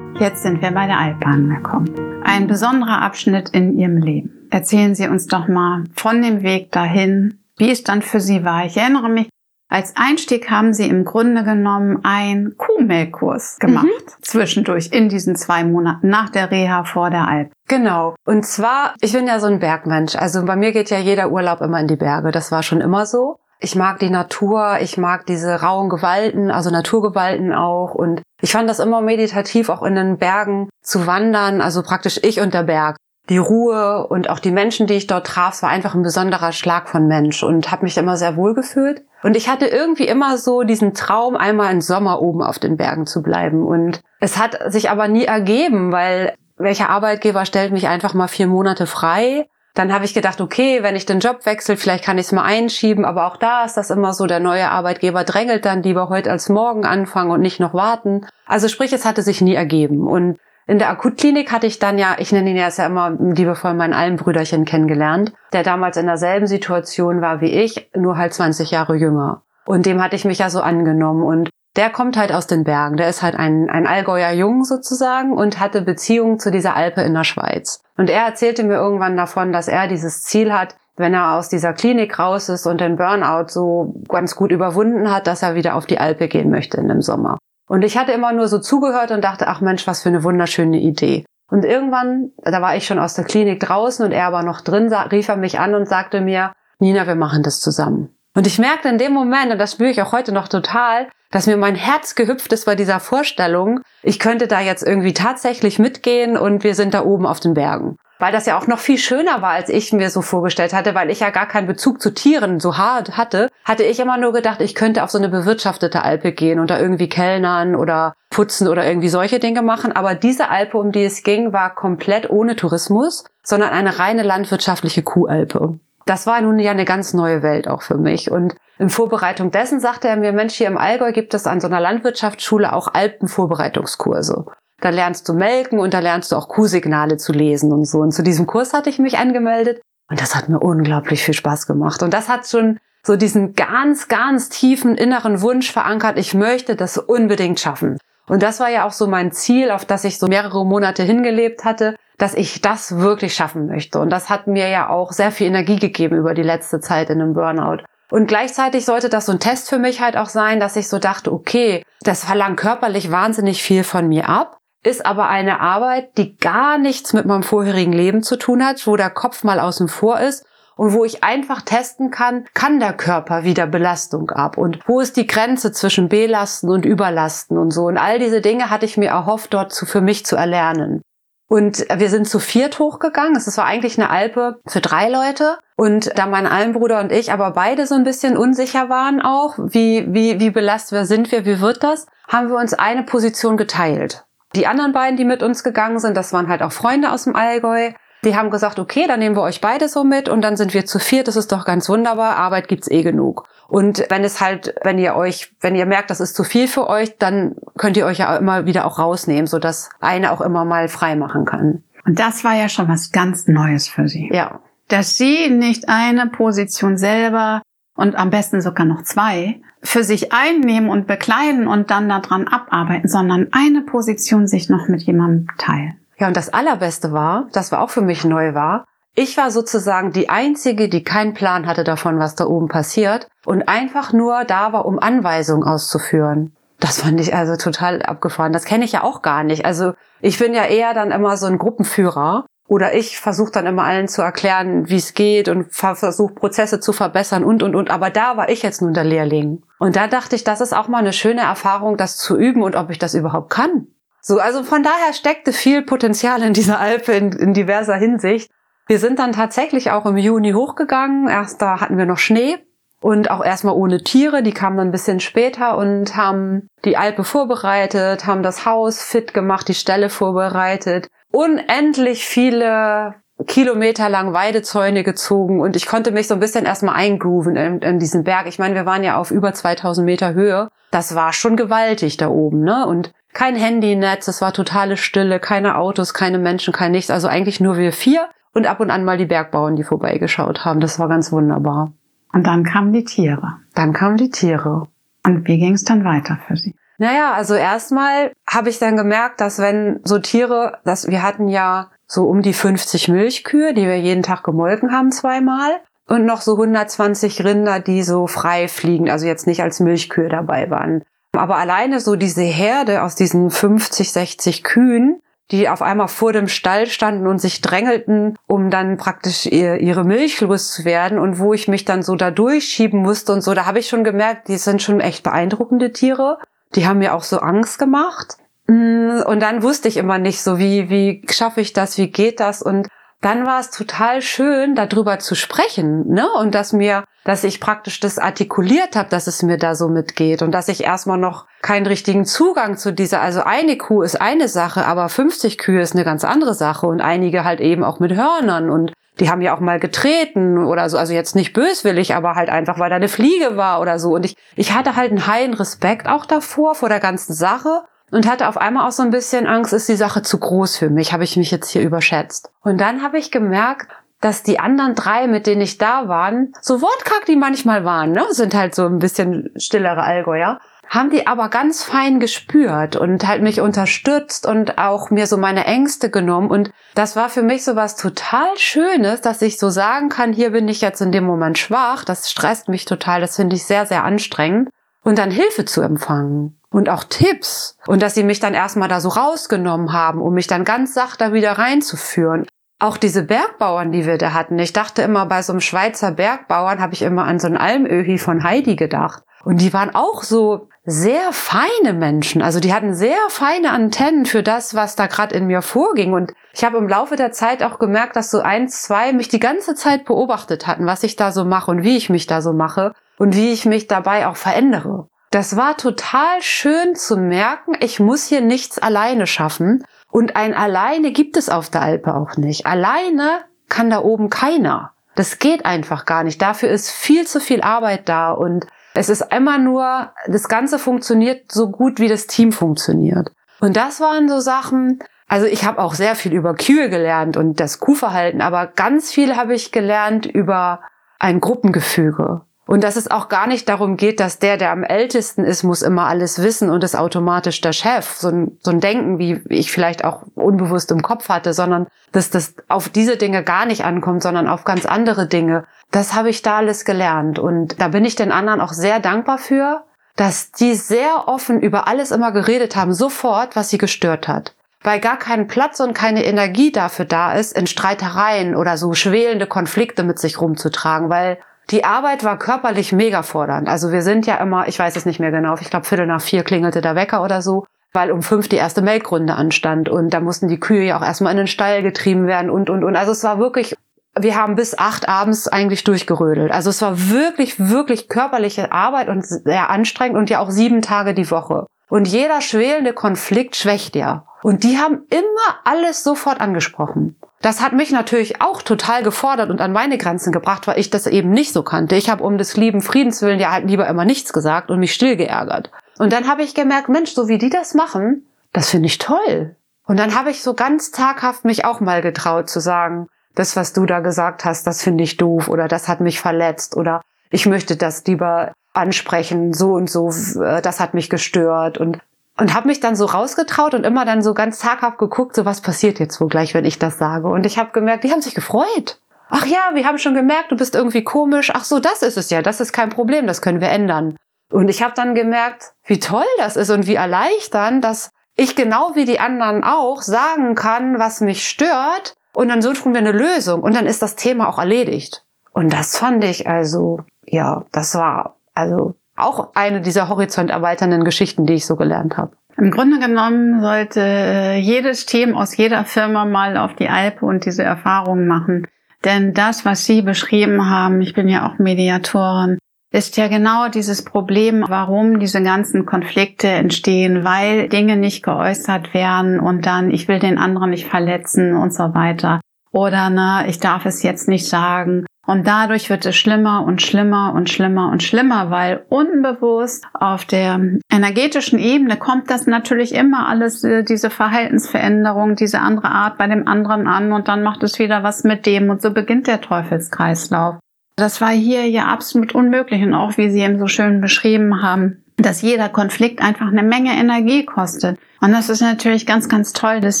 Jetzt 0.18 0.42
sind 0.42 0.60
wir 0.62 0.72
bei 0.72 0.88
der 0.88 0.98
Alpe 0.98 1.26
angekommen. 1.26 1.88
Ein 2.24 2.48
besonderer 2.48 3.02
Abschnitt 3.02 3.50
in 3.50 3.78
Ihrem 3.78 3.98
Leben. 3.98 4.48
Erzählen 4.50 4.96
Sie 4.96 5.06
uns 5.06 5.28
doch 5.28 5.46
mal 5.46 5.84
von 5.94 6.20
dem 6.22 6.42
Weg 6.42 6.72
dahin, 6.72 7.38
wie 7.56 7.70
es 7.70 7.84
dann 7.84 8.02
für 8.02 8.18
Sie 8.18 8.42
war. 8.42 8.66
Ich 8.66 8.76
erinnere 8.76 9.10
mich, 9.10 9.28
als 9.72 9.94
Einstieg 9.96 10.50
haben 10.50 10.74
Sie 10.74 10.86
im 10.86 11.04
Grunde 11.04 11.44
genommen 11.44 12.00
einen 12.02 12.58
Kuhmelkkurs 12.58 13.58
gemacht. 13.58 13.86
Mhm. 13.86 14.22
Zwischendurch 14.22 14.90
in 14.92 15.08
diesen 15.08 15.34
zwei 15.34 15.64
Monaten 15.64 16.08
nach 16.08 16.28
der 16.28 16.50
Reha 16.50 16.84
vor 16.84 17.08
der 17.08 17.26
Alp. 17.26 17.52
Genau. 17.68 18.14
Und 18.26 18.44
zwar, 18.44 18.94
ich 19.00 19.12
bin 19.14 19.26
ja 19.26 19.40
so 19.40 19.46
ein 19.46 19.60
Bergmensch. 19.60 20.14
Also 20.14 20.44
bei 20.44 20.56
mir 20.56 20.72
geht 20.72 20.90
ja 20.90 20.98
jeder 20.98 21.32
Urlaub 21.32 21.62
immer 21.62 21.80
in 21.80 21.88
die 21.88 21.96
Berge. 21.96 22.32
Das 22.32 22.52
war 22.52 22.62
schon 22.62 22.82
immer 22.82 23.06
so. 23.06 23.38
Ich 23.60 23.74
mag 23.74 23.98
die 23.98 24.10
Natur, 24.10 24.78
ich 24.82 24.98
mag 24.98 25.24
diese 25.24 25.62
rauen 25.62 25.88
Gewalten, 25.88 26.50
also 26.50 26.68
Naturgewalten 26.68 27.54
auch. 27.54 27.94
Und 27.94 28.20
ich 28.42 28.52
fand 28.52 28.68
das 28.68 28.78
immer 28.78 29.00
meditativ, 29.00 29.70
auch 29.70 29.82
in 29.82 29.94
den 29.94 30.18
Bergen 30.18 30.68
zu 30.82 31.06
wandern. 31.06 31.62
Also 31.62 31.82
praktisch 31.82 32.20
ich 32.22 32.40
und 32.40 32.52
der 32.52 32.64
Berg 32.64 32.96
die 33.28 33.38
Ruhe 33.38 34.06
und 34.08 34.28
auch 34.28 34.40
die 34.40 34.50
Menschen, 34.50 34.86
die 34.86 34.94
ich 34.94 35.06
dort 35.06 35.26
traf, 35.26 35.54
es 35.54 35.62
war 35.62 35.70
einfach 35.70 35.94
ein 35.94 36.02
besonderer 36.02 36.52
Schlag 36.52 36.88
von 36.88 37.06
Mensch 37.06 37.42
und 37.42 37.70
habe 37.70 37.84
mich 37.84 37.96
immer 37.96 38.16
sehr 38.16 38.36
wohl 38.36 38.54
gefühlt. 38.54 39.04
Und 39.22 39.36
ich 39.36 39.48
hatte 39.48 39.66
irgendwie 39.66 40.06
immer 40.08 40.36
so 40.38 40.62
diesen 40.62 40.94
Traum, 40.94 41.36
einmal 41.36 41.72
im 41.72 41.80
Sommer 41.80 42.20
oben 42.20 42.42
auf 42.42 42.58
den 42.58 42.76
Bergen 42.76 43.06
zu 43.06 43.22
bleiben. 43.22 43.64
Und 43.64 44.02
es 44.18 44.38
hat 44.38 44.58
sich 44.72 44.90
aber 44.90 45.06
nie 45.06 45.24
ergeben, 45.24 45.92
weil 45.92 46.34
welcher 46.56 46.90
Arbeitgeber 46.90 47.44
stellt 47.44 47.72
mich 47.72 47.86
einfach 47.86 48.14
mal 48.14 48.28
vier 48.28 48.48
Monate 48.48 48.86
frei? 48.86 49.48
Dann 49.74 49.92
habe 49.92 50.04
ich 50.04 50.12
gedacht, 50.12 50.40
okay, 50.40 50.82
wenn 50.82 50.96
ich 50.96 51.06
den 51.06 51.20
Job 51.20 51.46
wechsle, 51.46 51.76
vielleicht 51.76 52.04
kann 52.04 52.18
ich 52.18 52.26
es 52.26 52.32
mal 52.32 52.42
einschieben, 52.42 53.06
aber 53.06 53.26
auch 53.26 53.38
da 53.38 53.64
ist 53.64 53.76
das 53.76 53.90
immer 53.90 54.12
so, 54.12 54.26
der 54.26 54.40
neue 54.40 54.68
Arbeitgeber 54.70 55.24
drängelt 55.24 55.64
dann 55.64 55.82
lieber 55.82 56.10
heute 56.10 56.30
als 56.30 56.50
morgen 56.50 56.84
anfangen 56.84 57.30
und 57.30 57.40
nicht 57.40 57.58
noch 57.58 57.72
warten. 57.72 58.26
Also 58.44 58.68
sprich, 58.68 58.92
es 58.92 59.06
hatte 59.06 59.22
sich 59.22 59.40
nie 59.40 59.54
ergeben. 59.54 60.06
Und 60.06 60.38
in 60.66 60.78
der 60.78 60.90
Akutklinik 60.90 61.50
hatte 61.50 61.66
ich 61.66 61.78
dann 61.78 61.98
ja, 61.98 62.16
ich 62.18 62.32
nenne 62.32 62.50
ihn 62.50 62.56
ja 62.56 62.68
ja 62.68 62.86
immer 62.86 63.10
liebevoll 63.10 63.74
mein 63.74 63.92
Almbrüderchen 63.92 64.64
kennengelernt, 64.64 65.32
der 65.52 65.62
damals 65.62 65.96
in 65.96 66.06
derselben 66.06 66.46
Situation 66.46 67.20
war 67.20 67.40
wie 67.40 67.50
ich, 67.50 67.90
nur 67.94 68.16
halt 68.16 68.32
20 68.32 68.70
Jahre 68.70 68.94
jünger. 68.94 69.42
Und 69.64 69.86
dem 69.86 70.02
hatte 70.02 70.16
ich 70.16 70.24
mich 70.24 70.38
ja 70.38 70.50
so 70.50 70.60
angenommen 70.60 71.22
und 71.22 71.50
der 71.76 71.90
kommt 71.90 72.16
halt 72.16 72.32
aus 72.32 72.46
den 72.46 72.64
Bergen. 72.64 72.96
Der 72.96 73.08
ist 73.08 73.22
halt 73.22 73.34
ein, 73.34 73.70
ein 73.70 73.86
Allgäuer 73.86 74.30
Jung 74.32 74.64
sozusagen 74.64 75.32
und 75.32 75.58
hatte 75.58 75.82
Beziehungen 75.82 76.38
zu 76.38 76.50
dieser 76.50 76.76
Alpe 76.76 77.00
in 77.02 77.14
der 77.14 77.24
Schweiz. 77.24 77.82
Und 77.96 78.10
er 78.10 78.26
erzählte 78.26 78.62
mir 78.62 78.74
irgendwann 78.74 79.16
davon, 79.16 79.52
dass 79.52 79.68
er 79.68 79.88
dieses 79.88 80.22
Ziel 80.22 80.52
hat, 80.52 80.76
wenn 80.96 81.14
er 81.14 81.32
aus 81.32 81.48
dieser 81.48 81.72
Klinik 81.72 82.18
raus 82.18 82.48
ist 82.48 82.66
und 82.66 82.80
den 82.80 82.96
Burnout 82.96 83.48
so 83.48 83.94
ganz 84.08 84.36
gut 84.36 84.52
überwunden 84.52 85.10
hat, 85.10 85.26
dass 85.26 85.42
er 85.42 85.54
wieder 85.54 85.74
auf 85.74 85.86
die 85.86 85.98
Alpe 85.98 86.28
gehen 86.28 86.50
möchte 86.50 86.76
in 86.76 86.88
dem 86.88 87.00
Sommer. 87.00 87.38
Und 87.72 87.84
ich 87.84 87.96
hatte 87.96 88.12
immer 88.12 88.34
nur 88.34 88.48
so 88.48 88.58
zugehört 88.58 89.12
und 89.12 89.24
dachte, 89.24 89.48
ach 89.48 89.62
Mensch, 89.62 89.86
was 89.86 90.02
für 90.02 90.10
eine 90.10 90.22
wunderschöne 90.22 90.78
Idee. 90.78 91.24
Und 91.50 91.64
irgendwann, 91.64 92.32
da 92.44 92.60
war 92.60 92.76
ich 92.76 92.84
schon 92.84 92.98
aus 92.98 93.14
der 93.14 93.24
Klinik 93.24 93.60
draußen 93.60 94.04
und 94.04 94.12
er 94.12 94.26
aber 94.26 94.42
noch 94.42 94.60
drin, 94.60 94.92
rief 94.92 95.30
er 95.30 95.38
mich 95.38 95.58
an 95.58 95.74
und 95.74 95.88
sagte 95.88 96.20
mir, 96.20 96.52
Nina, 96.80 97.06
wir 97.06 97.14
machen 97.14 97.42
das 97.42 97.60
zusammen. 97.60 98.14
Und 98.36 98.46
ich 98.46 98.58
merkte 98.58 98.90
in 98.90 98.98
dem 98.98 99.14
Moment, 99.14 99.52
und 99.52 99.58
das 99.58 99.72
spüre 99.72 99.88
ich 99.88 100.02
auch 100.02 100.12
heute 100.12 100.32
noch 100.32 100.48
total, 100.48 101.08
dass 101.30 101.46
mir 101.46 101.56
mein 101.56 101.74
Herz 101.74 102.14
gehüpft 102.14 102.52
ist 102.52 102.66
bei 102.66 102.74
dieser 102.74 103.00
Vorstellung, 103.00 103.80
ich 104.02 104.18
könnte 104.18 104.48
da 104.48 104.60
jetzt 104.60 104.82
irgendwie 104.82 105.14
tatsächlich 105.14 105.78
mitgehen 105.78 106.36
und 106.36 106.64
wir 106.64 106.74
sind 106.74 106.92
da 106.92 107.02
oben 107.06 107.24
auf 107.24 107.40
den 107.40 107.54
Bergen 107.54 107.96
weil 108.22 108.30
das 108.30 108.46
ja 108.46 108.56
auch 108.56 108.68
noch 108.68 108.78
viel 108.78 108.98
schöner 108.98 109.42
war, 109.42 109.50
als 109.50 109.68
ich 109.68 109.92
mir 109.92 110.08
so 110.08 110.22
vorgestellt 110.22 110.72
hatte, 110.72 110.94
weil 110.94 111.10
ich 111.10 111.18
ja 111.18 111.30
gar 111.30 111.48
keinen 111.48 111.66
Bezug 111.66 112.00
zu 112.00 112.14
Tieren 112.14 112.60
so 112.60 112.78
hart 112.78 113.16
hatte, 113.16 113.48
hatte 113.64 113.82
ich 113.82 113.98
immer 113.98 114.16
nur 114.16 114.32
gedacht, 114.32 114.60
ich 114.60 114.76
könnte 114.76 115.02
auf 115.02 115.10
so 115.10 115.18
eine 115.18 115.28
bewirtschaftete 115.28 116.04
Alpe 116.04 116.30
gehen 116.30 116.60
und 116.60 116.70
da 116.70 116.78
irgendwie 116.78 117.08
kellnern 117.08 117.74
oder 117.74 118.14
putzen 118.30 118.68
oder 118.68 118.86
irgendwie 118.86 119.08
solche 119.08 119.40
Dinge 119.40 119.62
machen. 119.62 119.90
Aber 119.90 120.14
diese 120.14 120.50
Alpe, 120.50 120.78
um 120.78 120.92
die 120.92 121.02
es 121.02 121.24
ging, 121.24 121.52
war 121.52 121.74
komplett 121.74 122.30
ohne 122.30 122.54
Tourismus, 122.54 123.24
sondern 123.42 123.70
eine 123.70 123.98
reine 123.98 124.22
landwirtschaftliche 124.22 125.02
Kuhalpe. 125.02 125.80
Das 126.06 126.24
war 126.28 126.40
nun 126.42 126.60
ja 126.60 126.70
eine 126.70 126.84
ganz 126.84 127.14
neue 127.14 127.42
Welt 127.42 127.66
auch 127.66 127.82
für 127.82 127.98
mich. 127.98 128.30
Und 128.30 128.54
in 128.78 128.88
Vorbereitung 128.88 129.50
dessen 129.50 129.80
sagte 129.80 130.06
er 130.06 130.16
mir, 130.16 130.32
Mensch, 130.32 130.54
hier 130.54 130.68
im 130.68 130.78
Allgäu 130.78 131.10
gibt 131.10 131.34
es 131.34 131.48
an 131.48 131.60
so 131.60 131.66
einer 131.66 131.80
Landwirtschaftsschule 131.80 132.72
auch 132.72 132.86
Alpenvorbereitungskurse. 132.94 134.44
Da 134.82 134.90
lernst 134.90 135.28
du 135.28 135.32
melken 135.32 135.78
und 135.78 135.94
da 135.94 136.00
lernst 136.00 136.32
du 136.32 136.36
auch 136.36 136.48
Kuhsignale 136.48 137.16
zu 137.16 137.32
lesen 137.32 137.72
und 137.72 137.86
so. 137.86 138.00
Und 138.00 138.10
zu 138.10 138.24
diesem 138.24 138.48
Kurs 138.48 138.72
hatte 138.74 138.90
ich 138.90 138.98
mich 138.98 139.16
angemeldet 139.16 139.80
und 140.10 140.20
das 140.20 140.34
hat 140.34 140.48
mir 140.48 140.58
unglaublich 140.58 141.22
viel 141.22 141.34
Spaß 141.34 141.68
gemacht. 141.68 142.02
Und 142.02 142.12
das 142.12 142.28
hat 142.28 142.48
schon 142.48 142.78
so 143.06 143.14
diesen 143.14 143.54
ganz, 143.54 144.08
ganz 144.08 144.48
tiefen 144.48 144.96
inneren 144.96 145.40
Wunsch 145.40 145.70
verankert, 145.70 146.18
ich 146.18 146.34
möchte 146.34 146.74
das 146.74 146.98
unbedingt 146.98 147.60
schaffen. 147.60 147.96
Und 148.28 148.42
das 148.42 148.58
war 148.58 148.70
ja 148.70 148.84
auch 148.84 148.90
so 148.90 149.06
mein 149.06 149.30
Ziel, 149.30 149.70
auf 149.70 149.84
das 149.84 150.02
ich 150.02 150.18
so 150.18 150.26
mehrere 150.26 150.66
Monate 150.66 151.04
hingelebt 151.04 151.64
hatte, 151.64 151.94
dass 152.18 152.34
ich 152.34 152.60
das 152.60 152.98
wirklich 152.98 153.34
schaffen 153.34 153.66
möchte. 153.66 154.00
Und 154.00 154.10
das 154.10 154.30
hat 154.30 154.48
mir 154.48 154.68
ja 154.68 154.88
auch 154.88 155.12
sehr 155.12 155.30
viel 155.30 155.46
Energie 155.46 155.78
gegeben 155.78 156.16
über 156.16 156.34
die 156.34 156.42
letzte 156.42 156.80
Zeit 156.80 157.08
in 157.08 157.20
einem 157.20 157.34
Burnout. 157.34 157.84
Und 158.10 158.26
gleichzeitig 158.26 158.84
sollte 158.84 159.08
das 159.08 159.26
so 159.26 159.32
ein 159.32 159.40
Test 159.40 159.68
für 159.68 159.78
mich 159.78 160.00
halt 160.00 160.16
auch 160.16 160.28
sein, 160.28 160.58
dass 160.58 160.74
ich 160.74 160.88
so 160.88 160.98
dachte, 160.98 161.32
okay, 161.32 161.84
das 162.02 162.24
verlangt 162.24 162.58
körperlich 162.58 163.12
wahnsinnig 163.12 163.62
viel 163.62 163.84
von 163.84 164.08
mir 164.08 164.28
ab 164.28 164.58
ist 164.82 165.06
aber 165.06 165.28
eine 165.28 165.60
Arbeit, 165.60 166.16
die 166.18 166.36
gar 166.36 166.78
nichts 166.78 167.12
mit 167.12 167.26
meinem 167.26 167.42
vorherigen 167.42 167.92
Leben 167.92 168.22
zu 168.22 168.36
tun 168.36 168.64
hat, 168.64 168.86
wo 168.86 168.96
der 168.96 169.10
Kopf 169.10 169.44
mal 169.44 169.60
außen 169.60 169.88
vor 169.88 170.20
ist 170.20 170.44
und 170.76 170.92
wo 170.92 171.04
ich 171.04 171.22
einfach 171.22 171.62
testen 171.62 172.10
kann, 172.10 172.46
kann 172.54 172.80
der 172.80 172.92
Körper 172.92 173.44
wieder 173.44 173.66
Belastung 173.66 174.30
ab 174.30 174.58
und 174.58 174.80
wo 174.86 175.00
ist 175.00 175.16
die 175.16 175.26
Grenze 175.26 175.72
zwischen 175.72 176.08
Belasten 176.08 176.68
und 176.68 176.84
Überlasten 176.84 177.58
und 177.58 177.70
so. 177.70 177.84
Und 177.84 177.98
all 177.98 178.18
diese 178.18 178.40
Dinge 178.40 178.70
hatte 178.70 178.86
ich 178.86 178.96
mir 178.96 179.10
erhofft, 179.10 179.54
dort 179.54 179.72
zu, 179.72 179.86
für 179.86 180.00
mich 180.00 180.26
zu 180.26 180.36
erlernen. 180.36 181.02
Und 181.48 181.84
wir 181.94 182.08
sind 182.08 182.26
zu 182.26 182.38
viert 182.38 182.78
hochgegangen. 182.78 183.36
Es 183.36 183.58
war 183.58 183.66
eigentlich 183.66 183.98
eine 183.98 184.08
Alpe 184.08 184.60
für 184.66 184.80
drei 184.80 185.10
Leute. 185.10 185.58
Und 185.76 186.10
da 186.16 186.24
mein 186.24 186.46
Almbruder 186.46 187.00
und 187.00 187.12
ich 187.12 187.30
aber 187.30 187.50
beide 187.50 187.86
so 187.86 187.94
ein 187.94 188.04
bisschen 188.04 188.38
unsicher 188.38 188.88
waren 188.88 189.20
auch, 189.20 189.58
wie, 189.58 190.06
wie, 190.14 190.40
wie 190.40 190.50
belastet 190.50 191.06
sind 191.06 191.30
wir, 191.30 191.44
wie 191.44 191.60
wird 191.60 191.82
das, 191.82 192.06
haben 192.26 192.48
wir 192.48 192.56
uns 192.56 192.72
eine 192.72 193.02
Position 193.02 193.58
geteilt. 193.58 194.24
Die 194.54 194.66
anderen 194.66 194.92
beiden, 194.92 195.16
die 195.16 195.24
mit 195.24 195.42
uns 195.42 195.64
gegangen 195.64 195.98
sind, 195.98 196.16
das 196.16 196.32
waren 196.32 196.48
halt 196.48 196.62
auch 196.62 196.72
Freunde 196.72 197.10
aus 197.10 197.24
dem 197.24 197.36
Allgäu. 197.36 197.92
Die 198.24 198.36
haben 198.36 198.50
gesagt, 198.50 198.78
okay, 198.78 199.06
dann 199.08 199.18
nehmen 199.18 199.34
wir 199.34 199.42
euch 199.42 199.60
beide 199.60 199.88
so 199.88 200.04
mit 200.04 200.28
und 200.28 200.42
dann 200.42 200.56
sind 200.56 200.74
wir 200.74 200.86
zu 200.86 200.98
viert. 201.00 201.26
Das 201.26 201.36
ist 201.36 201.50
doch 201.50 201.64
ganz 201.64 201.88
wunderbar. 201.88 202.36
Arbeit 202.36 202.68
gibt's 202.68 202.88
eh 202.88 203.02
genug. 203.02 203.48
Und 203.68 204.04
wenn 204.10 204.22
es 204.22 204.40
halt, 204.40 204.74
wenn 204.82 204.98
ihr 204.98 205.16
euch, 205.16 205.54
wenn 205.60 205.74
ihr 205.74 205.86
merkt, 205.86 206.10
das 206.10 206.20
ist 206.20 206.36
zu 206.36 206.44
viel 206.44 206.68
für 206.68 206.88
euch, 206.88 207.16
dann 207.18 207.56
könnt 207.78 207.96
ihr 207.96 208.06
euch 208.06 208.18
ja 208.18 208.36
immer 208.36 208.66
wieder 208.66 208.84
auch 208.84 208.98
rausnehmen, 208.98 209.46
sodass 209.46 209.90
eine 210.00 210.30
auch 210.30 210.40
immer 210.40 210.64
mal 210.64 210.88
frei 210.88 211.16
machen 211.16 211.46
kann. 211.46 211.82
Und 212.04 212.18
das 212.18 212.44
war 212.44 212.54
ja 212.54 212.68
schon 212.68 212.88
was 212.88 213.10
ganz 213.10 213.48
Neues 213.48 213.88
für 213.88 214.08
Sie. 214.08 214.28
Ja. 214.32 214.60
Dass 214.88 215.16
Sie 215.16 215.48
nicht 215.48 215.88
eine 215.88 216.26
Position 216.26 216.98
selber 216.98 217.62
und 217.94 218.14
am 218.14 218.30
besten 218.30 218.60
sogar 218.60 218.86
noch 218.86 219.02
zwei 219.02 219.60
für 219.82 220.04
sich 220.04 220.32
einnehmen 220.32 220.90
und 220.90 221.06
bekleiden 221.06 221.66
und 221.66 221.90
dann 221.90 222.08
daran 222.08 222.48
abarbeiten, 222.48 223.08
sondern 223.08 223.48
eine 223.52 223.82
Position 223.82 224.46
sich 224.46 224.68
noch 224.68 224.88
mit 224.88 225.02
jemandem 225.02 225.48
teilen. 225.58 225.98
Ja, 226.18 226.28
und 226.28 226.36
das 226.36 226.52
Allerbeste 226.52 227.12
war, 227.12 227.48
das 227.52 227.72
war 227.72 227.80
auch 227.80 227.90
für 227.90 228.02
mich 228.02 228.24
neu 228.24 228.54
war, 228.54 228.84
ich 229.14 229.36
war 229.36 229.50
sozusagen 229.50 230.12
die 230.12 230.30
Einzige, 230.30 230.88
die 230.88 231.04
keinen 231.04 231.34
Plan 231.34 231.66
hatte 231.66 231.84
davon, 231.84 232.18
was 232.18 232.34
da 232.34 232.46
oben 232.46 232.68
passiert 232.68 233.28
und 233.44 233.68
einfach 233.68 234.14
nur 234.14 234.44
da 234.44 234.72
war, 234.72 234.86
um 234.86 234.98
Anweisungen 234.98 235.64
auszuführen. 235.64 236.56
Das 236.80 237.02
fand 237.02 237.20
ich 237.20 237.34
also 237.34 237.56
total 237.56 238.02
abgefahren. 238.02 238.52
Das 238.52 238.64
kenne 238.64 238.84
ich 238.84 238.92
ja 238.92 239.02
auch 239.02 239.20
gar 239.20 239.44
nicht. 239.44 239.66
Also 239.66 239.92
ich 240.20 240.38
bin 240.38 240.54
ja 240.54 240.64
eher 240.64 240.94
dann 240.94 241.10
immer 241.10 241.36
so 241.36 241.46
ein 241.46 241.58
Gruppenführer 241.58 242.46
oder 242.72 242.94
ich 242.94 243.20
versuche 243.20 243.52
dann 243.52 243.66
immer 243.66 243.84
allen 243.84 244.08
zu 244.08 244.22
erklären, 244.22 244.88
wie 244.88 244.96
es 244.96 245.12
geht 245.12 245.50
und 245.50 245.74
versuche 245.74 246.32
Prozesse 246.32 246.80
zu 246.80 246.94
verbessern 246.94 247.44
und, 247.44 247.62
und, 247.62 247.74
und. 247.74 247.90
Aber 247.90 248.08
da 248.08 248.38
war 248.38 248.48
ich 248.48 248.62
jetzt 248.62 248.80
nun 248.80 248.94
der 248.94 249.04
Lehrling. 249.04 249.62
Und 249.78 249.94
da 249.94 250.06
dachte 250.06 250.36
ich, 250.36 250.42
das 250.42 250.62
ist 250.62 250.72
auch 250.72 250.88
mal 250.88 251.00
eine 251.00 251.12
schöne 251.12 251.42
Erfahrung, 251.42 251.98
das 251.98 252.16
zu 252.16 252.34
üben 252.34 252.62
und 252.62 252.74
ob 252.74 252.88
ich 252.88 252.98
das 252.98 253.12
überhaupt 253.12 253.50
kann. 253.50 253.88
So, 254.22 254.38
also 254.38 254.62
von 254.62 254.82
daher 254.82 255.12
steckte 255.12 255.52
viel 255.52 255.82
Potenzial 255.82 256.42
in 256.42 256.54
dieser 256.54 256.80
Alpe 256.80 257.12
in, 257.12 257.32
in 257.32 257.52
diverser 257.52 257.96
Hinsicht. 257.96 258.50
Wir 258.86 258.98
sind 258.98 259.18
dann 259.18 259.32
tatsächlich 259.32 259.90
auch 259.90 260.06
im 260.06 260.16
Juni 260.16 260.52
hochgegangen. 260.52 261.28
Erst 261.28 261.60
da 261.60 261.78
hatten 261.78 261.98
wir 261.98 262.06
noch 262.06 262.16
Schnee. 262.16 262.56
und 263.02 263.30
auch 263.30 263.44
erstmal 263.44 263.74
ohne 263.74 264.02
Tiere. 264.02 264.42
Die 264.42 264.54
kamen 264.54 264.78
dann 264.78 264.88
ein 264.88 264.92
bisschen 264.92 265.20
später 265.20 265.76
und 265.76 266.16
haben 266.16 266.68
die 266.86 266.96
Alpe 266.96 267.24
vorbereitet, 267.24 268.26
haben 268.26 268.42
das 268.42 268.64
Haus 268.64 269.02
fit 269.02 269.34
gemacht, 269.34 269.68
die 269.68 269.74
Stelle 269.74 270.08
vorbereitet. 270.08 271.08
Unendlich 271.32 272.24
viele 272.24 273.14
Kilometer 273.46 274.08
lang 274.08 274.32
Weidezäune 274.32 275.02
gezogen 275.02 275.60
und 275.60 275.76
ich 275.76 275.86
konnte 275.86 276.12
mich 276.12 276.28
so 276.28 276.34
ein 276.34 276.40
bisschen 276.40 276.64
erstmal 276.64 276.94
eingrooven 276.94 277.56
in, 277.56 277.78
in 277.80 277.98
diesen 277.98 278.24
Berg. 278.24 278.46
Ich 278.46 278.58
meine, 278.58 278.74
wir 278.74 278.86
waren 278.86 279.02
ja 279.02 279.16
auf 279.16 279.30
über 279.30 279.52
2000 279.52 280.04
Meter 280.04 280.34
Höhe. 280.34 280.68
Das 280.90 281.14
war 281.14 281.32
schon 281.32 281.56
gewaltig 281.56 282.18
da 282.18 282.28
oben, 282.28 282.62
ne? 282.62 282.86
Und 282.86 283.12
kein 283.32 283.56
Handynetz, 283.56 284.28
es 284.28 284.42
war 284.42 284.52
totale 284.52 284.96
Stille, 284.96 285.40
keine 285.40 285.76
Autos, 285.76 286.12
keine 286.12 286.38
Menschen, 286.38 286.72
kein 286.72 286.92
nichts. 286.92 287.10
Also 287.10 287.28
eigentlich 287.28 287.60
nur 287.60 287.78
wir 287.78 287.92
vier 287.92 288.28
und 288.52 288.66
ab 288.66 288.80
und 288.80 288.90
an 288.90 289.04
mal 289.04 289.16
die 289.16 289.26
Bergbauern, 289.26 289.76
die 289.76 289.84
vorbeigeschaut 289.84 290.64
haben. 290.64 290.80
Das 290.80 290.98
war 290.98 291.08
ganz 291.08 291.32
wunderbar. 291.32 291.92
Und 292.32 292.46
dann 292.46 292.64
kamen 292.64 292.92
die 292.92 293.04
Tiere. 293.04 293.58
Dann 293.74 293.92
kamen 293.92 294.18
die 294.18 294.30
Tiere. 294.30 294.88
Und 295.24 295.48
wie 295.48 295.58
ging 295.58 295.74
es 295.74 295.84
dann 295.84 296.04
weiter 296.04 296.38
für 296.46 296.56
Sie? 296.56 296.74
Naja, 297.02 297.32
also 297.32 297.54
erstmal 297.54 298.30
habe 298.48 298.68
ich 298.68 298.78
dann 298.78 298.96
gemerkt, 298.96 299.40
dass 299.40 299.58
wenn 299.58 299.98
so 300.04 300.20
Tiere, 300.20 300.78
dass 300.84 301.08
wir 301.08 301.24
hatten 301.24 301.48
ja 301.48 301.90
so 302.06 302.26
um 302.26 302.42
die 302.42 302.52
50 302.52 303.08
Milchkühe, 303.08 303.74
die 303.74 303.88
wir 303.88 303.98
jeden 303.98 304.22
Tag 304.22 304.44
gemolken 304.44 304.92
haben 304.92 305.10
zweimal 305.10 305.80
und 306.06 306.24
noch 306.26 306.42
so 306.42 306.52
120 306.52 307.42
Rinder, 307.42 307.80
die 307.80 308.04
so 308.04 308.28
frei 308.28 308.68
fliegen, 308.68 309.10
also 309.10 309.26
jetzt 309.26 309.48
nicht 309.48 309.64
als 309.64 309.80
Milchkühe 309.80 310.28
dabei 310.28 310.70
waren. 310.70 311.02
Aber 311.32 311.56
alleine 311.56 311.98
so 311.98 312.14
diese 312.14 312.42
Herde 312.42 313.02
aus 313.02 313.16
diesen 313.16 313.50
50, 313.50 314.12
60 314.12 314.62
Kühen, 314.62 315.20
die 315.50 315.68
auf 315.68 315.82
einmal 315.82 316.06
vor 316.06 316.32
dem 316.32 316.46
Stall 316.46 316.86
standen 316.86 317.26
und 317.26 317.40
sich 317.40 317.60
drängelten, 317.60 318.38
um 318.46 318.70
dann 318.70 318.96
praktisch 318.96 319.46
ihre 319.46 320.04
Milch 320.04 320.40
loszuwerden 320.40 321.18
und 321.18 321.40
wo 321.40 321.52
ich 321.52 321.66
mich 321.66 321.84
dann 321.84 322.04
so 322.04 322.14
da 322.14 322.30
durchschieben 322.30 323.02
musste 323.02 323.32
und 323.32 323.40
so, 323.40 323.54
da 323.54 323.66
habe 323.66 323.80
ich 323.80 323.88
schon 323.88 324.04
gemerkt, 324.04 324.46
die 324.46 324.56
sind 324.56 324.82
schon 324.82 325.00
echt 325.00 325.24
beeindruckende 325.24 325.92
Tiere. 325.92 326.38
Die 326.74 326.86
haben 326.86 326.98
mir 326.98 327.14
auch 327.14 327.22
so 327.22 327.38
Angst 327.38 327.78
gemacht. 327.78 328.36
Mm, 328.66 329.20
und 329.26 329.40
dann 329.40 329.62
wusste 329.62 329.88
ich 329.88 329.96
immer 329.96 330.18
nicht 330.18 330.42
so, 330.42 330.58
wie, 330.58 330.88
wie 330.88 331.24
schaffe 331.30 331.60
ich 331.60 331.72
das, 331.72 331.98
wie 331.98 332.10
geht 332.10 332.40
das? 332.40 332.62
Und 332.62 332.88
dann 333.22 333.46
war 333.46 333.60
es 333.60 333.70
total 333.70 334.20
schön, 334.20 334.74
darüber 334.74 335.20
zu 335.20 335.34
sprechen, 335.36 336.08
ne? 336.08 336.28
Und 336.32 336.56
dass 336.56 336.72
mir, 336.72 337.04
dass 337.24 337.44
ich 337.44 337.60
praktisch 337.60 338.00
das 338.00 338.18
artikuliert 338.18 338.96
habe, 338.96 339.08
dass 339.10 339.28
es 339.28 339.44
mir 339.44 339.58
da 339.58 339.76
so 339.76 339.88
mitgeht 339.88 340.42
und 340.42 340.50
dass 340.50 340.66
ich 340.66 340.82
erstmal 340.82 341.18
noch 341.18 341.46
keinen 341.62 341.86
richtigen 341.86 342.24
Zugang 342.24 342.76
zu 342.76 342.92
dieser, 342.92 343.20
also 343.20 343.42
eine 343.44 343.78
Kuh 343.78 344.02
ist 344.02 344.20
eine 344.20 344.48
Sache, 344.48 344.84
aber 344.86 345.08
50 345.08 345.56
Kühe 345.56 345.80
ist 345.80 345.94
eine 345.94 346.04
ganz 346.04 346.24
andere 346.24 346.54
Sache 346.54 346.86
und 346.88 347.00
einige 347.00 347.44
halt 347.44 347.60
eben 347.60 347.84
auch 347.84 348.00
mit 348.00 348.12
Hörnern 348.12 348.70
und 348.70 348.92
die 349.20 349.30
haben 349.30 349.42
ja 349.42 349.54
auch 349.54 349.60
mal 349.60 349.78
getreten 349.78 350.64
oder 350.64 350.88
so, 350.88 350.96
also 350.96 351.12
jetzt 351.12 351.36
nicht 351.36 351.52
böswillig, 351.52 352.14
aber 352.14 352.34
halt 352.34 352.48
einfach, 352.48 352.78
weil 352.78 352.90
da 352.90 352.96
eine 352.96 353.08
Fliege 353.08 353.56
war 353.56 353.80
oder 353.80 353.98
so. 353.98 354.14
Und 354.14 354.24
ich, 354.24 354.36
ich 354.56 354.74
hatte 354.74 354.96
halt 354.96 355.10
einen 355.10 355.26
heilen 355.26 355.54
Respekt 355.54 356.06
auch 356.06 356.24
davor, 356.24 356.74
vor 356.74 356.88
der 356.88 357.00
ganzen 357.00 357.34
Sache 357.34 357.82
und 358.10 358.28
hatte 358.28 358.48
auf 358.48 358.56
einmal 358.56 358.86
auch 358.86 358.92
so 358.92 359.02
ein 359.02 359.10
bisschen 359.10 359.46
Angst, 359.46 359.72
ist 359.72 359.88
die 359.88 359.96
Sache 359.96 360.22
zu 360.22 360.38
groß 360.38 360.76
für 360.76 360.90
mich, 360.90 361.12
habe 361.12 361.24
ich 361.24 361.36
mich 361.36 361.50
jetzt 361.50 361.70
hier 361.70 361.82
überschätzt. 361.82 362.50
Und 362.62 362.80
dann 362.80 363.02
habe 363.02 363.18
ich 363.18 363.30
gemerkt, 363.30 363.90
dass 364.20 364.42
die 364.42 364.60
anderen 364.60 364.94
drei, 364.94 365.26
mit 365.26 365.46
denen 365.46 365.60
ich 365.60 365.78
da 365.78 366.08
waren, 366.08 366.52
so 366.60 366.80
wortkarg 366.80 367.26
die 367.26 367.36
manchmal 367.36 367.84
waren, 367.84 368.12
ne, 368.12 368.24
sind 368.30 368.54
halt 368.54 368.74
so 368.74 368.86
ein 368.86 368.98
bisschen 368.98 369.50
stillere 369.56 370.02
Allgäuer, 370.02 370.60
haben 370.92 371.08
die 371.08 371.26
aber 371.26 371.48
ganz 371.48 371.82
fein 371.82 372.20
gespürt 372.20 372.96
und 372.96 373.26
halt 373.26 373.42
mich 373.42 373.62
unterstützt 373.62 374.46
und 374.46 374.76
auch 374.76 375.10
mir 375.10 375.26
so 375.26 375.38
meine 375.38 375.64
Ängste 375.64 376.10
genommen. 376.10 376.50
Und 376.50 376.70
das 376.94 377.16
war 377.16 377.30
für 377.30 377.40
mich 377.40 377.64
so 377.64 377.76
was 377.76 377.96
total 377.96 378.58
Schönes, 378.58 379.22
dass 379.22 379.40
ich 379.40 379.58
so 379.58 379.70
sagen 379.70 380.10
kann, 380.10 380.34
hier 380.34 380.50
bin 380.50 380.68
ich 380.68 380.82
jetzt 380.82 381.00
in 381.00 381.10
dem 381.10 381.24
Moment 381.24 381.56
schwach, 381.56 382.04
das 382.04 382.30
stresst 382.30 382.68
mich 382.68 382.84
total, 382.84 383.22
das 383.22 383.36
finde 383.36 383.56
ich 383.56 383.64
sehr, 383.64 383.86
sehr 383.86 384.04
anstrengend. 384.04 384.68
Und 385.02 385.16
dann 385.16 385.30
Hilfe 385.30 385.64
zu 385.64 385.80
empfangen 385.80 386.60
und 386.70 386.90
auch 386.90 387.04
Tipps 387.04 387.78
und 387.86 388.02
dass 388.02 388.14
sie 388.14 388.22
mich 388.22 388.38
dann 388.38 388.52
erstmal 388.52 388.88
da 388.88 389.00
so 389.00 389.08
rausgenommen 389.08 389.94
haben, 389.94 390.20
um 390.20 390.34
mich 390.34 390.46
dann 390.46 390.64
ganz 390.64 390.92
sachter 390.92 391.32
wieder 391.32 391.52
reinzuführen. 391.52 392.46
Auch 392.78 392.98
diese 392.98 393.22
Bergbauern, 393.22 393.92
die 393.92 394.04
wir 394.04 394.18
da 394.18 394.34
hatten. 394.34 394.58
Ich 394.58 394.74
dachte 394.74 395.00
immer, 395.00 395.24
bei 395.24 395.40
so 395.40 395.54
einem 395.54 395.60
Schweizer 395.60 396.12
Bergbauern 396.12 396.80
habe 396.80 396.92
ich 396.92 397.00
immer 397.00 397.24
an 397.24 397.38
so 397.38 397.46
ein 397.46 397.56
Almöhi 397.56 398.18
von 398.18 398.44
Heidi 398.44 398.76
gedacht. 398.76 399.22
Und 399.44 399.60
die 399.60 399.72
waren 399.72 399.94
auch 399.94 400.22
so 400.22 400.68
sehr 400.84 401.32
feine 401.32 401.92
Menschen. 401.92 402.42
Also 402.42 402.58
die 402.58 402.74
hatten 402.74 402.94
sehr 402.94 403.18
feine 403.28 403.70
Antennen 403.70 404.26
für 404.26 404.42
das, 404.42 404.74
was 404.74 404.96
da 404.96 405.06
gerade 405.06 405.36
in 405.36 405.46
mir 405.46 405.62
vorging. 405.62 406.12
Und 406.12 406.32
ich 406.52 406.64
habe 406.64 406.78
im 406.78 406.88
Laufe 406.88 407.16
der 407.16 407.30
Zeit 407.32 407.62
auch 407.62 407.78
gemerkt, 407.78 408.16
dass 408.16 408.30
so 408.30 408.40
eins, 408.40 408.82
zwei 408.82 409.12
mich 409.12 409.28
die 409.28 409.40
ganze 409.40 409.74
Zeit 409.74 410.04
beobachtet 410.04 410.66
hatten, 410.66 410.86
was 410.86 411.04
ich 411.04 411.14
da 411.14 411.30
so 411.30 411.44
mache 411.44 411.70
und 411.70 411.84
wie 411.84 411.96
ich 411.96 412.10
mich 412.10 412.26
da 412.26 412.42
so 412.42 412.52
mache 412.52 412.92
und 413.18 413.36
wie 413.36 413.52
ich 413.52 413.64
mich 413.64 413.86
dabei 413.86 414.26
auch 414.26 414.36
verändere. 414.36 415.08
Das 415.30 415.56
war 415.56 415.76
total 415.76 416.42
schön 416.42 416.94
zu 416.94 417.16
merken, 417.16 417.74
ich 417.80 418.00
muss 418.00 418.26
hier 418.26 418.42
nichts 418.42 418.78
alleine 418.78 419.26
schaffen. 419.26 419.84
Und 420.10 420.36
ein 420.36 420.52
alleine 420.52 421.12
gibt 421.12 421.38
es 421.38 421.48
auf 421.48 421.70
der 421.70 421.80
Alpe 421.80 422.14
auch 422.14 422.36
nicht. 422.36 422.66
Alleine 422.66 423.38
kann 423.68 423.88
da 423.88 424.00
oben 424.02 424.28
keiner. 424.28 424.92
Das 425.14 425.38
geht 425.38 425.64
einfach 425.64 426.04
gar 426.04 426.24
nicht. 426.24 426.42
Dafür 426.42 426.68
ist 426.68 426.90
viel 426.90 427.26
zu 427.26 427.40
viel 427.40 427.62
Arbeit 427.62 428.08
da 428.10 428.32
und 428.32 428.66
es 428.94 429.08
ist 429.08 429.26
immer 429.34 429.58
nur, 429.58 430.12
das 430.26 430.48
Ganze 430.48 430.78
funktioniert 430.78 431.50
so 431.50 431.70
gut, 431.70 431.98
wie 431.98 432.08
das 432.08 432.26
Team 432.26 432.52
funktioniert. 432.52 433.32
Und 433.60 433.76
das 433.76 434.00
waren 434.00 434.28
so 434.28 434.40
Sachen, 434.40 434.98
also 435.28 435.46
ich 435.46 435.64
habe 435.64 435.80
auch 435.80 435.94
sehr 435.94 436.14
viel 436.14 436.32
über 436.32 436.54
Kühe 436.54 436.90
gelernt 436.90 437.36
und 437.36 437.60
das 437.60 437.78
Kuhverhalten, 437.78 438.40
aber 438.40 438.66
ganz 438.66 439.10
viel 439.10 439.36
habe 439.36 439.54
ich 439.54 439.72
gelernt 439.72 440.26
über 440.26 440.80
ein 441.18 441.40
Gruppengefüge. 441.40 442.42
Und 442.72 442.84
dass 442.84 442.96
es 442.96 443.10
auch 443.10 443.28
gar 443.28 443.46
nicht 443.48 443.68
darum 443.68 443.98
geht, 443.98 444.18
dass 444.18 444.38
der, 444.38 444.56
der 444.56 444.70
am 444.70 444.82
ältesten 444.82 445.44
ist, 445.44 445.62
muss 445.62 445.82
immer 445.82 446.06
alles 446.06 446.42
wissen 446.42 446.70
und 446.70 446.82
ist 446.82 446.96
automatisch 446.96 447.60
der 447.60 447.74
Chef. 447.74 448.12
So 448.12 448.28
ein, 448.28 448.58
so 448.62 448.70
ein 448.70 448.80
Denken, 448.80 449.18
wie 449.18 449.42
ich 449.50 449.70
vielleicht 449.70 450.06
auch 450.06 450.22
unbewusst 450.36 450.90
im 450.90 451.02
Kopf 451.02 451.28
hatte, 451.28 451.52
sondern 451.52 451.86
dass 452.12 452.30
das 452.30 452.54
auf 452.68 452.88
diese 452.88 453.18
Dinge 453.18 453.44
gar 453.44 453.66
nicht 453.66 453.84
ankommt, 453.84 454.22
sondern 454.22 454.48
auf 454.48 454.64
ganz 454.64 454.86
andere 454.86 455.26
Dinge. 455.26 455.66
Das 455.90 456.14
habe 456.14 456.30
ich 456.30 456.40
da 456.40 456.56
alles 456.56 456.86
gelernt. 456.86 457.38
Und 457.38 457.78
da 457.78 457.88
bin 457.88 458.06
ich 458.06 458.14
den 458.14 458.32
anderen 458.32 458.62
auch 458.62 458.72
sehr 458.72 459.00
dankbar 459.00 459.36
für, 459.36 459.84
dass 460.16 460.50
die 460.50 460.74
sehr 460.74 461.28
offen 461.28 461.60
über 461.60 461.88
alles 461.88 462.10
immer 462.10 462.32
geredet 462.32 462.74
haben, 462.74 462.94
sofort, 462.94 463.54
was 463.54 463.68
sie 463.68 463.76
gestört 463.76 464.28
hat 464.28 464.54
weil 464.84 464.98
gar 464.98 465.16
kein 465.16 465.46
Platz 465.46 465.78
und 465.78 465.94
keine 465.94 466.24
Energie 466.24 466.72
dafür 466.72 467.04
da 467.04 467.34
ist, 467.34 467.56
in 467.56 467.68
Streitereien 467.68 468.56
oder 468.56 468.76
so 468.76 468.94
schwelende 468.94 469.46
Konflikte 469.46 470.02
mit 470.02 470.18
sich 470.18 470.40
rumzutragen, 470.40 471.08
weil 471.08 471.38
die 471.72 471.84
Arbeit 471.84 472.22
war 472.22 472.38
körperlich 472.38 472.92
mega 472.92 473.22
fordernd. 473.22 473.68
Also 473.68 473.90
wir 473.90 474.02
sind 474.02 474.26
ja 474.26 474.36
immer, 474.36 474.68
ich 474.68 474.78
weiß 474.78 474.94
es 474.94 475.06
nicht 475.06 475.20
mehr 475.20 475.30
genau, 475.30 475.56
ich 475.58 475.70
glaube 475.70 475.86
Viertel 475.86 476.06
nach 476.06 476.20
vier 476.20 476.44
klingelte 476.44 476.82
der 476.82 476.94
Wecker 476.94 477.24
oder 477.24 477.40
so, 477.40 477.64
weil 477.92 478.12
um 478.12 478.22
fünf 478.22 478.48
die 478.48 478.56
erste 478.56 478.82
Melkrunde 478.82 479.34
anstand 479.34 479.88
und 479.88 480.10
da 480.10 480.20
mussten 480.20 480.48
die 480.48 480.60
Kühe 480.60 480.84
ja 480.84 480.98
auch 480.98 481.04
erstmal 481.04 481.32
in 481.32 481.38
den 481.38 481.46
Stall 481.46 481.82
getrieben 481.82 482.26
werden 482.26 482.50
und, 482.50 482.70
und, 482.70 482.84
und. 482.84 482.94
Also 482.94 483.12
es 483.12 483.24
war 483.24 483.38
wirklich, 483.38 483.74
wir 484.18 484.36
haben 484.36 484.54
bis 484.54 484.78
acht 484.78 485.08
abends 485.08 485.48
eigentlich 485.48 485.82
durchgerödelt. 485.82 486.52
Also 486.52 486.68
es 486.68 486.82
war 486.82 487.10
wirklich, 487.10 487.58
wirklich 487.58 488.08
körperliche 488.08 488.70
Arbeit 488.70 489.08
und 489.08 489.26
sehr 489.26 489.70
anstrengend 489.70 490.18
und 490.18 490.28
ja 490.28 490.40
auch 490.40 490.50
sieben 490.50 490.82
Tage 490.82 491.14
die 491.14 491.30
Woche. 491.30 491.66
Und 491.88 492.06
jeder 492.06 492.40
schwelende 492.40 492.92
Konflikt 492.92 493.56
schwächt 493.56 493.96
ja. 493.96 494.26
Und 494.42 494.64
die 494.64 494.78
haben 494.78 495.02
immer 495.10 495.60
alles 495.64 496.04
sofort 496.04 496.40
angesprochen. 496.40 497.16
Das 497.42 497.60
hat 497.60 497.72
mich 497.72 497.90
natürlich 497.90 498.40
auch 498.40 498.62
total 498.62 499.02
gefordert 499.02 499.50
und 499.50 499.60
an 499.60 499.72
meine 499.72 499.98
Grenzen 499.98 500.32
gebracht, 500.32 500.68
weil 500.68 500.78
ich 500.78 500.90
das 500.90 501.08
eben 501.08 501.30
nicht 501.30 501.52
so 501.52 501.64
kannte. 501.64 501.96
Ich 501.96 502.08
habe 502.08 502.22
um 502.22 502.38
des 502.38 502.56
lieben 502.56 502.80
Friedens 502.80 503.20
willen 503.20 503.40
ja 503.40 503.50
halt 503.50 503.68
lieber 503.68 503.88
immer 503.88 504.04
nichts 504.04 504.32
gesagt 504.32 504.70
und 504.70 504.78
mich 504.78 504.94
still 504.94 505.16
geärgert. 505.16 505.72
Und 505.98 506.12
dann 506.12 506.28
habe 506.28 506.42
ich 506.42 506.54
gemerkt, 506.54 506.88
Mensch, 506.88 507.12
so 507.12 507.26
wie 507.26 507.38
die 507.38 507.50
das 507.50 507.74
machen, 507.74 508.26
das 508.52 508.70
finde 508.70 508.86
ich 508.86 508.98
toll. 508.98 509.56
Und 509.86 509.98
dann 509.98 510.14
habe 510.14 510.30
ich 510.30 510.42
so 510.42 510.54
ganz 510.54 510.92
taghaft 510.92 511.44
mich 511.44 511.64
auch 511.64 511.80
mal 511.80 512.00
getraut 512.00 512.48
zu 512.48 512.60
sagen, 512.60 513.08
das, 513.34 513.56
was 513.56 513.72
du 513.72 513.86
da 513.86 513.98
gesagt 513.98 514.44
hast, 514.44 514.66
das 514.66 514.82
finde 514.82 515.02
ich 515.02 515.16
doof 515.16 515.48
oder 515.48 515.66
das 515.66 515.88
hat 515.88 516.00
mich 516.00 516.20
verletzt 516.20 516.76
oder 516.76 517.02
ich 517.30 517.46
möchte 517.46 517.76
das 517.76 518.04
lieber 518.06 518.52
ansprechen, 518.74 519.52
so 519.52 519.72
und 519.72 519.90
so, 519.90 520.10
äh, 520.40 520.62
das 520.62 520.80
hat 520.80 520.94
mich 520.94 521.10
gestört 521.10 521.78
und 521.78 521.98
und 522.38 522.54
habe 522.54 522.68
mich 522.68 522.80
dann 522.80 522.96
so 522.96 523.06
rausgetraut 523.06 523.74
und 523.74 523.84
immer 523.84 524.04
dann 524.04 524.22
so 524.22 524.34
ganz 524.34 524.58
zaghaft 524.58 524.98
geguckt, 524.98 525.36
so 525.36 525.44
was 525.44 525.60
passiert 525.60 525.98
jetzt 526.00 526.20
wohl 526.20 526.28
gleich, 526.28 526.54
wenn 526.54 526.64
ich 526.64 526.78
das 526.78 526.98
sage. 526.98 527.28
Und 527.28 527.46
ich 527.46 527.58
habe 527.58 527.72
gemerkt, 527.72 528.04
die 528.04 528.12
haben 528.12 528.22
sich 528.22 528.34
gefreut. 528.34 529.00
Ach 529.28 529.46
ja, 529.46 529.70
wir 529.74 529.86
haben 529.86 529.98
schon 529.98 530.14
gemerkt, 530.14 530.50
du 530.52 530.56
bist 530.56 530.74
irgendwie 530.74 531.04
komisch. 531.04 531.50
Ach 531.54 531.64
so, 531.64 531.78
das 531.78 532.02
ist 532.02 532.18
es 532.18 532.30
ja, 532.30 532.42
das 532.42 532.60
ist 532.60 532.72
kein 532.72 532.90
Problem, 532.90 533.26
das 533.26 533.42
können 533.42 533.60
wir 533.60 533.70
ändern. 533.70 534.16
Und 534.50 534.68
ich 534.68 534.82
habe 534.82 534.92
dann 534.94 535.14
gemerkt, 535.14 535.72
wie 535.84 535.98
toll 535.98 536.24
das 536.38 536.56
ist 536.56 536.70
und 536.70 536.86
wie 536.86 536.94
erleichternd, 536.94 537.82
dass 537.82 538.10
ich 538.36 538.56
genau 538.56 538.94
wie 538.94 539.04
die 539.04 539.20
anderen 539.20 539.64
auch 539.64 540.02
sagen 540.02 540.54
kann, 540.54 540.98
was 540.98 541.20
mich 541.20 541.48
stört. 541.48 542.14
Und 542.34 542.48
dann 542.48 542.62
suchen 542.62 542.92
wir 542.92 543.00
eine 543.00 543.12
Lösung 543.12 543.62
und 543.62 543.74
dann 543.76 543.86
ist 543.86 544.02
das 544.02 544.16
Thema 544.16 544.48
auch 544.48 544.58
erledigt. 544.58 545.24
Und 545.52 545.72
das 545.72 545.98
fand 545.98 546.24
ich 546.24 546.48
also, 546.48 547.00
ja, 547.26 547.64
das 547.72 547.94
war 547.94 548.36
also 548.54 548.94
auch 549.24 549.54
eine 549.54 549.80
dieser 549.80 550.08
horizonterweiternden 550.08 551.04
Geschichten, 551.04 551.46
die 551.46 551.54
ich 551.54 551.66
so 551.66 551.76
gelernt 551.76 552.16
habe. 552.16 552.36
Im 552.58 552.70
Grunde 552.70 552.98
genommen 552.98 553.60
sollte 553.60 554.00
äh, 554.00 554.58
jedes 554.58 555.06
Team 555.06 555.34
aus 555.34 555.56
jeder 555.56 555.84
Firma 555.84 556.24
mal 556.24 556.56
auf 556.56 556.74
die 556.74 556.88
Alpe 556.88 557.24
und 557.24 557.46
diese 557.46 557.62
Erfahrungen 557.62 558.28
machen. 558.28 558.66
Denn 559.04 559.34
das, 559.34 559.64
was 559.64 559.84
Sie 559.84 560.02
beschrieben 560.02 560.68
haben, 560.68 561.00
ich 561.00 561.14
bin 561.14 561.28
ja 561.28 561.48
auch 561.48 561.58
Mediatorin, 561.58 562.58
ist 562.92 563.16
ja 563.16 563.28
genau 563.28 563.68
dieses 563.68 564.04
Problem, 564.04 564.64
warum 564.68 565.18
diese 565.18 565.42
ganzen 565.42 565.86
Konflikte 565.86 566.48
entstehen, 566.48 567.24
weil 567.24 567.68
Dinge 567.68 567.96
nicht 567.96 568.22
geäußert 568.22 568.92
werden 568.92 569.40
und 569.40 569.64
dann, 569.64 569.90
ich 569.90 570.08
will 570.08 570.18
den 570.18 570.38
anderen 570.38 570.70
nicht 570.70 570.86
verletzen 570.86 571.56
und 571.56 571.72
so 571.72 571.94
weiter. 571.94 572.40
Oder, 572.70 573.10
ne, 573.10 573.44
ich 573.48 573.58
darf 573.60 573.86
es 573.86 574.02
jetzt 574.02 574.28
nicht 574.28 574.46
sagen. 574.46 575.06
Und 575.24 575.46
dadurch 575.46 575.88
wird 575.88 576.04
es 576.04 576.16
schlimmer 576.16 576.64
und 576.66 576.82
schlimmer 576.82 577.32
und 577.34 577.48
schlimmer 577.48 577.90
und 577.90 578.02
schlimmer, 578.02 578.50
weil 578.50 578.84
unbewusst 578.88 579.84
auf 579.94 580.24
der 580.24 580.60
energetischen 580.90 581.60
Ebene 581.60 581.96
kommt 581.96 582.28
das 582.28 582.48
natürlich 582.48 582.92
immer 582.92 583.28
alles, 583.28 583.62
äh, 583.62 583.84
diese 583.84 584.10
Verhaltensveränderung, 584.10 585.36
diese 585.36 585.60
andere 585.60 585.90
Art 585.90 586.18
bei 586.18 586.26
dem 586.26 586.48
anderen 586.48 586.88
an 586.88 587.12
und 587.12 587.28
dann 587.28 587.44
macht 587.44 587.62
es 587.62 587.78
wieder 587.78 588.02
was 588.02 588.24
mit 588.24 588.46
dem 588.46 588.68
und 588.68 588.82
so 588.82 588.92
beginnt 588.92 589.28
der 589.28 589.40
Teufelskreislauf. 589.40 590.56
Das 590.96 591.20
war 591.20 591.30
hier 591.30 591.68
ja 591.68 591.86
absolut 591.86 592.34
unmöglich 592.34 592.82
und 592.82 592.94
auch 592.94 593.16
wie 593.16 593.30
Sie 593.30 593.40
eben 593.40 593.60
so 593.60 593.68
schön 593.68 594.00
beschrieben 594.00 594.60
haben, 594.60 595.04
dass 595.16 595.40
jeder 595.40 595.68
Konflikt 595.68 596.20
einfach 596.20 596.48
eine 596.48 596.64
Menge 596.64 596.94
Energie 596.94 597.44
kostet. 597.44 597.96
Und 598.20 598.32
das 598.32 598.48
ist 598.48 598.60
natürlich 598.60 599.06
ganz, 599.06 599.28
ganz 599.28 599.52
toll, 599.52 599.80
dass 599.80 600.00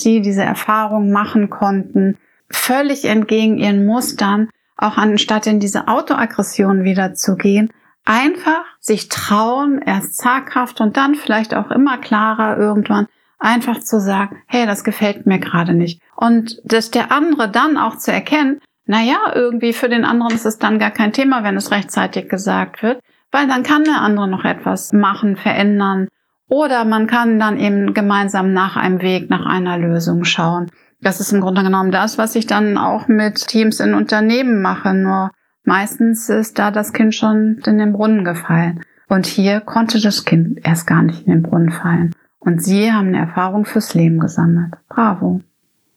Sie 0.00 0.20
diese 0.20 0.42
Erfahrung 0.42 1.12
machen 1.12 1.48
konnten, 1.48 2.18
völlig 2.50 3.04
entgegen 3.04 3.58
Ihren 3.58 3.86
Mustern 3.86 4.48
auch 4.76 4.96
anstatt 4.96 5.46
in 5.46 5.60
diese 5.60 5.88
Autoaggression 5.88 6.84
wieder 6.84 7.14
zu 7.14 7.36
gehen, 7.36 7.70
einfach 8.04 8.64
sich 8.80 9.08
trauen, 9.08 9.80
erst 9.84 10.16
zaghaft 10.16 10.80
und 10.80 10.96
dann 10.96 11.14
vielleicht 11.14 11.54
auch 11.54 11.70
immer 11.70 11.98
klarer 11.98 12.56
irgendwann 12.56 13.06
einfach 13.38 13.80
zu 13.80 14.00
sagen, 14.00 14.42
hey, 14.46 14.66
das 14.66 14.84
gefällt 14.84 15.26
mir 15.26 15.38
gerade 15.38 15.74
nicht. 15.74 16.00
Und 16.16 16.60
dass 16.64 16.90
der 16.90 17.12
andere 17.12 17.48
dann 17.48 17.76
auch 17.76 17.96
zu 17.96 18.12
erkennen, 18.12 18.60
na 18.86 19.02
ja, 19.02 19.32
irgendwie 19.34 19.72
für 19.72 19.88
den 19.88 20.04
anderen 20.04 20.34
ist 20.34 20.46
es 20.46 20.58
dann 20.58 20.78
gar 20.78 20.90
kein 20.90 21.12
Thema, 21.12 21.44
wenn 21.44 21.56
es 21.56 21.70
rechtzeitig 21.70 22.28
gesagt 22.28 22.82
wird, 22.82 23.00
weil 23.30 23.46
dann 23.48 23.62
kann 23.62 23.84
der 23.84 24.00
andere 24.00 24.28
noch 24.28 24.44
etwas 24.44 24.92
machen, 24.92 25.36
verändern 25.36 26.08
oder 26.48 26.84
man 26.84 27.06
kann 27.06 27.38
dann 27.38 27.58
eben 27.58 27.94
gemeinsam 27.94 28.52
nach 28.52 28.76
einem 28.76 29.00
Weg, 29.00 29.30
nach 29.30 29.46
einer 29.46 29.78
Lösung 29.78 30.24
schauen. 30.24 30.70
Das 31.02 31.18
ist 31.18 31.32
im 31.32 31.40
Grunde 31.40 31.64
genommen 31.64 31.90
das, 31.90 32.16
was 32.16 32.36
ich 32.36 32.46
dann 32.46 32.78
auch 32.78 33.08
mit 33.08 33.48
Teams 33.48 33.80
in 33.80 33.94
Unternehmen 33.94 34.62
mache. 34.62 34.94
Nur 34.94 35.32
meistens 35.64 36.28
ist 36.28 36.58
da 36.58 36.70
das 36.70 36.92
Kind 36.92 37.14
schon 37.14 37.60
in 37.66 37.78
den 37.78 37.92
Brunnen 37.92 38.24
gefallen. 38.24 38.80
Und 39.08 39.26
hier 39.26 39.60
konnte 39.60 40.00
das 40.00 40.24
Kind 40.24 40.60
erst 40.64 40.86
gar 40.86 41.02
nicht 41.02 41.26
in 41.26 41.32
den 41.32 41.42
Brunnen 41.42 41.72
fallen. 41.72 42.14
Und 42.38 42.62
Sie 42.62 42.92
haben 42.92 43.08
eine 43.08 43.18
Erfahrung 43.18 43.64
fürs 43.64 43.94
Leben 43.94 44.20
gesammelt. 44.20 44.74
Bravo. 44.88 45.42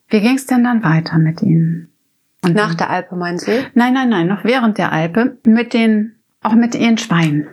Wie 0.09 0.21
ging 0.21 0.35
es 0.35 0.47
denn 0.47 0.63
dann 0.63 0.83
weiter 0.83 1.17
mit 1.17 1.41
Ihnen? 1.41 1.91
Und 2.43 2.55
Nach 2.55 2.75
der 2.75 2.89
Alpe 2.89 3.15
meinen 3.15 3.39
Sie? 3.39 3.63
Nein, 3.73 3.93
nein, 3.93 4.09
nein, 4.09 4.27
noch 4.27 4.43
während 4.43 4.77
der 4.77 4.91
Alpe. 4.91 5.37
Mit 5.45 5.73
den, 5.73 6.15
auch 6.43 6.53
mit 6.53 6.75
Ihren 6.75 6.97
Schweinen. 6.97 7.47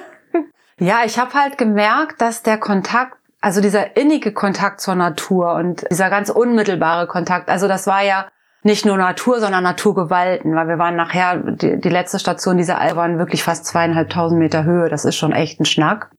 ja, 0.78 1.00
ich 1.04 1.18
habe 1.18 1.34
halt 1.34 1.58
gemerkt, 1.58 2.20
dass 2.20 2.42
der 2.42 2.58
Kontakt 2.58 3.17
also 3.40 3.60
dieser 3.60 3.96
innige 3.96 4.32
Kontakt 4.32 4.80
zur 4.80 4.94
Natur 4.94 5.54
und 5.54 5.84
dieser 5.90 6.10
ganz 6.10 6.28
unmittelbare 6.28 7.06
Kontakt, 7.06 7.48
also 7.48 7.68
das 7.68 7.86
war 7.86 8.02
ja 8.02 8.26
nicht 8.64 8.84
nur 8.84 8.96
Natur, 8.96 9.40
sondern 9.40 9.62
Naturgewalten, 9.62 10.54
weil 10.54 10.68
wir 10.68 10.78
waren 10.78 10.96
nachher, 10.96 11.36
die, 11.36 11.80
die 11.80 11.88
letzte 11.88 12.18
Station 12.18 12.56
dieser 12.58 12.80
Alp 12.80 12.96
waren 12.96 13.18
wirklich 13.18 13.44
fast 13.44 13.66
zweieinhalbtausend 13.66 14.38
Meter 14.38 14.64
Höhe, 14.64 14.88
das 14.88 15.04
ist 15.04 15.16
schon 15.16 15.32
echt 15.32 15.60
ein 15.60 15.64
Schnack. 15.64 16.10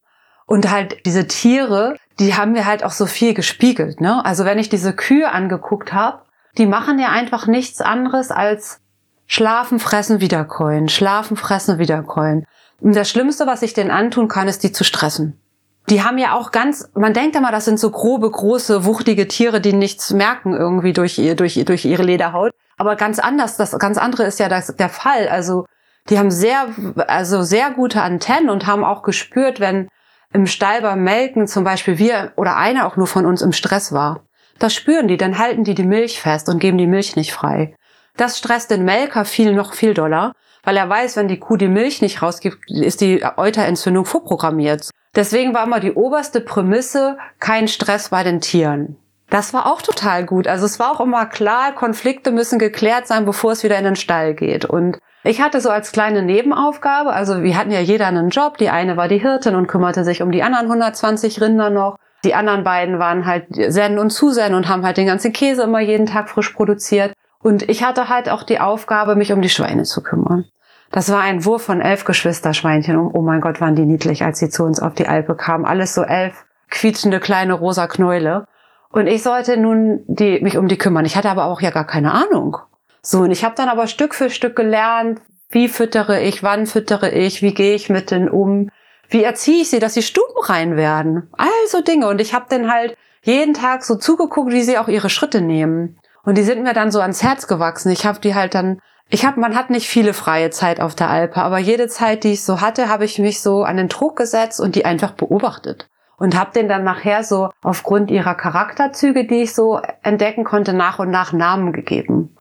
Und 0.46 0.72
halt 0.72 1.06
diese 1.06 1.28
Tiere, 1.28 1.96
die 2.18 2.36
haben 2.36 2.54
mir 2.54 2.66
halt 2.66 2.84
auch 2.84 2.92
so 2.92 3.06
viel 3.06 3.34
gespiegelt. 3.34 4.02
Ne? 4.02 4.26
Also 4.26 4.46
wenn 4.46 4.58
ich 4.58 4.70
diese 4.70 4.94
Kühe 4.94 5.32
angeguckt 5.32 5.94
habe, 5.94 6.22
die 6.58 6.66
machen 6.66 6.98
ja 6.98 7.10
einfach 7.10 7.46
nichts 7.46 7.82
anderes 7.82 8.32
als 8.32 8.82
schlafen, 9.28 9.78
fressen, 9.80 10.22
wiederkeulen, 10.22 10.90
schlafen, 10.90 11.38
fressen, 11.38 11.78
wiederkeulen. 11.78 12.46
Und 12.80 12.96
das 12.96 13.10
Schlimmste, 13.10 13.46
was 13.46 13.62
ich 13.62 13.74
denen 13.74 13.92
antun 13.92 14.28
kann, 14.28 14.48
ist 14.48 14.64
die 14.64 14.72
zu 14.72 14.84
stressen 14.84 15.40
die 15.88 16.04
haben 16.04 16.18
ja 16.18 16.34
auch 16.34 16.52
ganz, 16.52 16.90
man 16.94 17.14
denkt 17.14 17.36
immer, 17.36 17.52
das 17.52 17.66
sind 17.66 17.80
so 17.80 17.90
grobe, 17.90 18.30
große, 18.30 18.86
wuchtige 18.86 19.28
Tiere, 19.28 19.60
die 19.62 19.74
nichts 19.74 20.12
merken 20.12 20.54
irgendwie 20.54 20.94
durch, 20.94 21.18
ihr, 21.18 21.36
durch, 21.36 21.64
durch 21.66 21.86
ihre 21.86 22.04
Lederhaut. 22.04 22.52
Aber 22.78 22.96
ganz 22.96 23.20
anders, 23.20 23.58
das 23.58 23.78
ganz 23.80 23.98
andere 23.98 24.24
ist 24.24 24.40
ja 24.40 24.50
das, 24.50 24.76
der 24.76 24.90
Fall. 24.90 25.28
Also 25.28 25.66
die 26.10 26.20
haben 26.20 26.32
sehr, 26.32 26.68
also 27.08 27.44
sehr 27.44 27.72
gute 27.72 28.02
Antennen 28.02 28.50
und 28.50 28.68
haben 28.68 28.84
auch 28.84 29.04
gespürt, 29.04 29.60
wenn 29.60 29.90
im 30.32 30.46
Stall 30.46 30.82
beim 30.82 31.04
Melken 31.04 31.48
zum 31.48 31.64
Beispiel 31.64 31.98
wir 31.98 32.34
oder 32.36 32.56
einer 32.56 32.86
auch 32.86 32.96
nur 32.96 33.08
von 33.08 33.26
uns 33.26 33.42
im 33.42 33.52
Stress 33.52 33.92
war. 33.92 34.24
Das 34.60 34.74
spüren 34.74 35.08
die, 35.08 35.18
dann 35.18 35.38
halten 35.40 35.64
die 35.64 35.74
die 35.74 35.86
Milch 35.86 36.22
fest 36.22 36.50
und 36.50 36.60
geben 36.60 36.78
die 36.78 36.88
Milch 36.88 37.16
nicht 37.16 37.34
frei. 37.34 37.76
Das 38.18 38.38
stresst 38.38 38.70
den 38.72 38.84
Melker 38.84 39.26
viel 39.26 39.54
noch 39.54 39.74
viel 39.74 39.94
doller, 39.94 40.34
weil 40.64 40.78
er 40.78 40.90
weiß, 40.90 41.16
wenn 41.18 41.28
die 41.28 41.40
Kuh 41.40 41.58
die 41.58 41.68
Milch 41.68 42.02
nicht 42.02 42.22
rausgibt, 42.22 42.70
ist 42.70 43.02
die 43.02 43.24
Euterentzündung 43.38 44.06
vorprogrammiert. 44.06 44.90
Deswegen 45.16 45.54
war 45.54 45.66
immer 45.66 45.80
die 45.80 45.94
oberste 45.94 46.42
Prämisse 46.42 47.18
kein 47.40 47.68
Stress 47.68 48.10
bei 48.10 48.24
den 48.24 48.42
Tieren. 48.42 48.98
Das 49.30 49.54
war 49.54 49.68
auch 49.68 49.82
total 49.82 50.26
gut. 50.26 50.48
Also 50.48 50.66
es 50.66 50.80
war 50.80 50.92
auch 50.92 51.02
immer 51.02 51.26
klar, 51.26 51.74
Konflikte 51.74 52.32
müssen 52.32 52.58
geklärt 52.58 53.08
sein, 53.08 53.26
bevor 53.26 53.52
es 53.52 53.64
wieder 53.64 53.78
in 53.78 53.84
den 53.84 53.96
Stall 53.96 54.34
geht. 54.34 54.66
Und 54.66 55.00
ich 55.24 55.42
hatte 55.42 55.62
so 55.62 55.70
als 55.70 55.92
kleine 55.92 56.24
Nebenaufgabe, 56.24 57.12
also 57.12 57.44
wir 57.44 57.58
hatten 57.58 57.72
ja 57.72 57.82
jeder 57.82 58.08
einen 58.08 58.30
Job. 58.30 58.58
Die 58.58 58.70
eine 58.70 58.98
war 58.98 59.08
die 59.08 59.20
Hirtin 59.20 59.56
und 59.56 59.68
kümmerte 59.68 60.04
sich 60.04 60.22
um 60.22 60.32
die 60.32 60.44
anderen 60.44 60.66
120 60.66 61.42
Rinder 61.42 61.70
noch. 61.70 61.98
Die 62.24 62.34
anderen 62.34 62.64
beiden 62.64 63.00
waren 63.00 63.26
halt 63.26 63.48
Zen 63.72 64.00
und 64.00 64.12
Susan 64.12 64.54
und 64.54 64.68
haben 64.68 64.84
halt 64.84 64.98
den 64.98 65.08
ganzen 65.08 65.32
Käse 65.32 65.64
immer 65.64 65.80
jeden 65.80 66.06
Tag 66.06 66.30
frisch 66.30 66.50
produziert. 66.50 67.14
Und 67.42 67.70
ich 67.70 67.84
hatte 67.84 68.10
halt 68.10 68.30
auch 68.30 68.44
die 68.44 68.60
Aufgabe, 68.60 69.16
mich 69.16 69.32
um 69.32 69.42
die 69.42 69.50
Schweine 69.50 69.84
zu 69.84 70.04
kümmern. 70.04 70.46
Das 70.92 71.12
war 71.12 71.22
ein 71.22 71.46
Wurf 71.46 71.64
von 71.64 71.82
elf 71.82 72.04
Geschwisterschweinchen. 72.04 72.98
Oh 72.98 73.22
mein 73.22 73.42
Gott, 73.42 73.62
waren 73.62 73.76
die 73.76 73.86
niedlich, 73.86 74.24
als 74.24 74.40
sie 74.40 74.50
zu 74.50 74.64
uns 74.64 74.80
auf 74.80 74.96
die 74.96 75.08
Alpe 75.08 75.36
kamen. 75.36 75.66
Alles 75.66 75.94
so 75.94 76.04
elf 76.04 76.46
quietschende 76.70 77.20
kleine 77.20 77.54
rosa 77.54 77.88
Knäule. 77.88 78.46
Und 78.92 79.08
ich 79.08 79.22
sollte 79.22 79.58
nun 79.58 80.04
die, 80.08 80.40
mich 80.42 80.58
um 80.58 80.68
die 80.68 80.78
kümmern. 80.78 81.06
Ich 81.06 81.16
hatte 81.16 81.30
aber 81.30 81.46
auch 81.46 81.62
ja 81.62 81.70
gar 81.70 81.86
keine 81.86 82.12
Ahnung. 82.12 82.58
So, 83.02 83.20
und 83.20 83.32
ich 83.32 83.46
habe 83.46 83.56
dann 83.56 83.70
aber 83.70 83.88
Stück 83.88 84.16
für 84.16 84.30
Stück 84.30 84.56
gelernt, 84.56 85.22
wie 85.50 85.68
füttere 85.68 86.22
ich, 86.22 86.44
wann 86.44 86.66
füttere 86.66 87.12
ich, 87.12 87.42
wie 87.42 87.54
gehe 87.54 87.76
ich 87.76 87.90
mit 87.90 88.12
denen 88.12 88.30
um, 88.30 88.70
wie 89.10 89.24
erziehe 89.24 89.62
ich 89.62 89.70
sie, 89.70 89.80
dass 89.80 89.94
sie 89.94 90.02
stubenrein 90.02 90.76
werden. 90.76 91.30
Also 91.38 91.82
Dinge. 91.82 92.08
Und 92.08 92.20
ich 92.20 92.34
habe 92.34 92.46
dann 92.50 92.72
halt 92.72 92.98
jeden 93.22 93.54
Tag 93.54 93.84
so 93.84 93.96
zugeguckt, 93.96 94.52
wie 94.52 94.64
sie 94.64 94.78
auch 94.78 94.88
ihre 94.88 95.10
Schritte 95.10 95.42
nehmen. 95.42 96.00
Und 96.24 96.38
die 96.38 96.44
sind 96.44 96.64
mir 96.64 96.74
dann 96.74 96.92
so 96.92 97.00
ans 97.00 97.24
Herz 97.24 97.48
gewachsen. 97.48 97.92
Ich 97.92 98.06
habe 98.06 98.20
die 98.20 98.36
halt 98.36 98.54
dann 98.56 98.80
ich 99.12 99.26
habe, 99.26 99.40
man 99.40 99.56
hat 99.56 99.72
nicht 99.72 99.90
viele 99.90 100.14
freie 100.14 100.52
Zeit 100.52 100.80
auf 100.80 100.94
der 100.94 101.10
Alpe, 101.10 101.42
aber 101.42 101.58
jede 101.58 101.88
Zeit, 101.88 102.24
die 102.24 102.34
ich 102.34 102.44
so 102.44 102.62
hatte, 102.62 102.90
habe 102.90 103.06
ich 103.06 103.18
mich 103.18 103.42
so 103.42 103.64
an 103.64 103.78
den 103.78 103.90
Druck 103.90 104.16
gesetzt 104.16 104.62
und 104.62 104.76
die 104.76 104.86
einfach 104.86 105.12
beobachtet 105.14 105.90
und 106.20 106.38
habe 106.38 106.52
den 106.54 106.70
dann 106.70 106.84
nachher 106.84 107.24
so 107.24 107.50
aufgrund 107.64 108.12
ihrer 108.12 108.36
Charakterzüge, 108.36 109.26
die 109.26 109.44
ich 109.44 109.56
so 109.56 109.82
entdecken 110.04 110.44
konnte, 110.44 110.74
nach 110.74 111.00
und 111.00 111.10
nach 111.10 111.34
Namen 111.34 111.74
gegeben. 111.74 112.36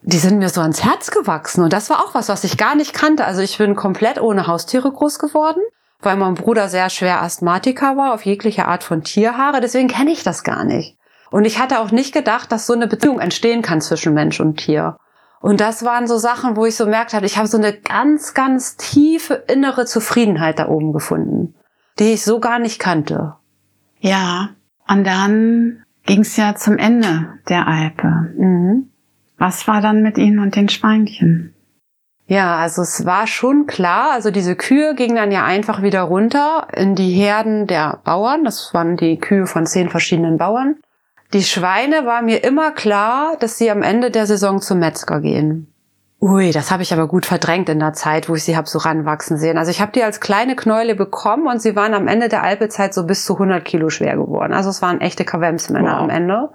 Die 0.00 0.18
sind 0.18 0.38
mir 0.38 0.48
so 0.48 0.62
ans 0.62 0.82
Herz 0.82 1.10
gewachsen 1.10 1.62
und 1.62 1.72
das 1.72 1.90
war 1.90 2.02
auch 2.04 2.14
was, 2.14 2.28
was 2.30 2.44
ich 2.44 2.56
gar 2.56 2.74
nicht 2.74 2.94
kannte. 2.94 3.26
Also 3.26 3.42
ich 3.42 3.58
bin 3.58 3.74
komplett 3.74 4.20
ohne 4.20 4.46
Haustiere 4.46 4.90
groß 4.90 5.18
geworden, 5.18 5.60
weil 6.00 6.16
mein 6.16 6.34
Bruder 6.34 6.68
sehr 6.68 6.88
schwer 6.88 7.22
Asthmatiker 7.22 7.96
war 7.96 8.14
auf 8.14 8.24
jegliche 8.24 8.66
Art 8.66 8.84
von 8.84 9.02
Tierhaare. 9.02 9.60
Deswegen 9.60 9.88
kenne 9.88 10.10
ich 10.10 10.22
das 10.22 10.42
gar 10.42 10.64
nicht. 10.64 10.96
Und 11.34 11.46
ich 11.46 11.58
hatte 11.58 11.80
auch 11.80 11.90
nicht 11.90 12.14
gedacht, 12.14 12.52
dass 12.52 12.64
so 12.64 12.74
eine 12.74 12.86
Beziehung 12.86 13.18
entstehen 13.18 13.60
kann 13.60 13.80
zwischen 13.80 14.14
Mensch 14.14 14.38
und 14.38 14.54
Tier. 14.54 14.96
Und 15.40 15.60
das 15.60 15.84
waren 15.84 16.06
so 16.06 16.16
Sachen, 16.16 16.54
wo 16.54 16.64
ich 16.64 16.76
so 16.76 16.86
merkt 16.86 17.12
habe, 17.12 17.26
ich 17.26 17.36
habe 17.36 17.48
so 17.48 17.58
eine 17.58 17.72
ganz, 17.72 18.34
ganz 18.34 18.76
tiefe 18.76 19.42
innere 19.48 19.84
Zufriedenheit 19.84 20.60
da 20.60 20.68
oben 20.68 20.92
gefunden, 20.92 21.56
die 21.98 22.12
ich 22.12 22.22
so 22.22 22.38
gar 22.38 22.60
nicht 22.60 22.78
kannte. 22.78 23.34
Ja, 23.98 24.50
und 24.86 25.04
dann 25.04 25.82
ging 26.06 26.20
es 26.20 26.36
ja 26.36 26.54
zum 26.54 26.78
Ende 26.78 27.26
der 27.48 27.66
Alpe. 27.66 28.32
Mhm. 28.38 28.92
Was 29.36 29.66
war 29.66 29.80
dann 29.80 30.02
mit 30.02 30.18
Ihnen 30.18 30.38
und 30.38 30.54
den 30.54 30.68
Schweinchen? 30.68 31.52
Ja, 32.28 32.58
also 32.58 32.82
es 32.82 33.06
war 33.06 33.26
schon 33.26 33.66
klar, 33.66 34.12
also 34.12 34.30
diese 34.30 34.54
Kühe 34.54 34.94
gingen 34.94 35.16
dann 35.16 35.32
ja 35.32 35.44
einfach 35.44 35.82
wieder 35.82 36.02
runter 36.02 36.68
in 36.76 36.94
die 36.94 37.10
Herden 37.10 37.66
der 37.66 37.98
Bauern. 38.04 38.44
Das 38.44 38.72
waren 38.72 38.96
die 38.96 39.18
Kühe 39.18 39.48
von 39.48 39.66
zehn 39.66 39.90
verschiedenen 39.90 40.38
Bauern. 40.38 40.76
Die 41.32 41.42
Schweine 41.42 42.06
war 42.06 42.22
mir 42.22 42.44
immer 42.44 42.70
klar, 42.72 43.36
dass 43.40 43.58
sie 43.58 43.70
am 43.70 43.82
Ende 43.82 44.10
der 44.10 44.26
Saison 44.26 44.60
zum 44.60 44.78
Metzger 44.78 45.20
gehen. 45.20 45.74
Ui, 46.20 46.52
das 46.52 46.70
habe 46.70 46.82
ich 46.82 46.92
aber 46.92 47.06
gut 47.06 47.26
verdrängt 47.26 47.68
in 47.68 47.80
der 47.80 47.92
Zeit, 47.92 48.30
wo 48.30 48.34
ich 48.34 48.44
sie 48.44 48.56
habe 48.56 48.68
so 48.68 48.78
ranwachsen 48.78 49.36
sehen. 49.36 49.58
Also 49.58 49.70
ich 49.70 49.82
habe 49.82 49.92
die 49.92 50.02
als 50.02 50.20
kleine 50.20 50.56
Knäule 50.56 50.94
bekommen 50.94 51.46
und 51.46 51.60
sie 51.60 51.76
waren 51.76 51.92
am 51.92 52.08
Ende 52.08 52.30
der 52.30 52.42
Alpezeit 52.42 52.94
so 52.94 53.04
bis 53.04 53.26
zu 53.26 53.34
100 53.34 53.62
Kilo 53.62 53.90
schwer 53.90 54.16
geworden. 54.16 54.54
Also 54.54 54.70
es 54.70 54.80
waren 54.80 55.02
echte 55.02 55.26
Kavemsmänner 55.26 55.96
wow. 55.96 56.02
am 56.02 56.10
Ende. 56.10 56.48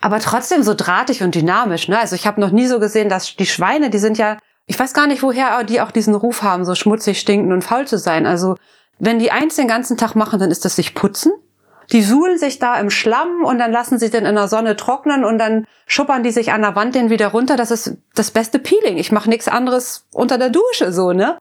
Aber 0.00 0.18
trotzdem 0.18 0.64
so 0.64 0.74
drahtig 0.74 1.22
und 1.22 1.34
dynamisch. 1.34 1.86
Ne? 1.86 1.98
Also 1.98 2.16
ich 2.16 2.26
habe 2.26 2.40
noch 2.40 2.50
nie 2.50 2.66
so 2.66 2.80
gesehen, 2.80 3.08
dass 3.08 3.36
die 3.36 3.46
Schweine, 3.46 3.88
die 3.88 3.98
sind 3.98 4.18
ja, 4.18 4.36
ich 4.66 4.78
weiß 4.78 4.94
gar 4.94 5.06
nicht, 5.06 5.22
woher 5.22 5.62
die 5.62 5.80
auch 5.80 5.92
diesen 5.92 6.16
Ruf 6.16 6.42
haben, 6.42 6.64
so 6.64 6.74
schmutzig, 6.74 7.20
stinken 7.20 7.52
und 7.52 7.62
faul 7.62 7.86
zu 7.86 7.98
sein. 7.98 8.26
Also 8.26 8.56
wenn 8.98 9.20
die 9.20 9.30
eins 9.30 9.54
den 9.54 9.68
ganzen 9.68 9.96
Tag 9.96 10.16
machen, 10.16 10.40
dann 10.40 10.50
ist 10.50 10.64
das 10.64 10.74
sich 10.74 10.94
putzen. 10.94 11.30
Die 11.92 12.02
suhlen 12.02 12.38
sich 12.38 12.58
da 12.58 12.78
im 12.78 12.90
Schlamm 12.90 13.44
und 13.44 13.58
dann 13.58 13.72
lassen 13.72 13.98
sie 13.98 14.10
den 14.10 14.24
in 14.24 14.34
der 14.34 14.48
Sonne 14.48 14.76
trocknen 14.76 15.24
und 15.24 15.38
dann 15.38 15.66
schuppern 15.86 16.22
die 16.22 16.30
sich 16.30 16.52
an 16.52 16.62
der 16.62 16.76
Wand 16.76 16.94
den 16.94 17.10
wieder 17.10 17.28
runter. 17.28 17.56
Das 17.56 17.70
ist 17.70 17.98
das 18.14 18.30
beste 18.30 18.58
Peeling. 18.58 18.96
Ich 18.96 19.12
mache 19.12 19.28
nichts 19.28 19.48
anderes 19.48 20.06
unter 20.12 20.38
der 20.38 20.50
Dusche 20.50 20.92
so, 20.92 21.12
ne? 21.12 21.38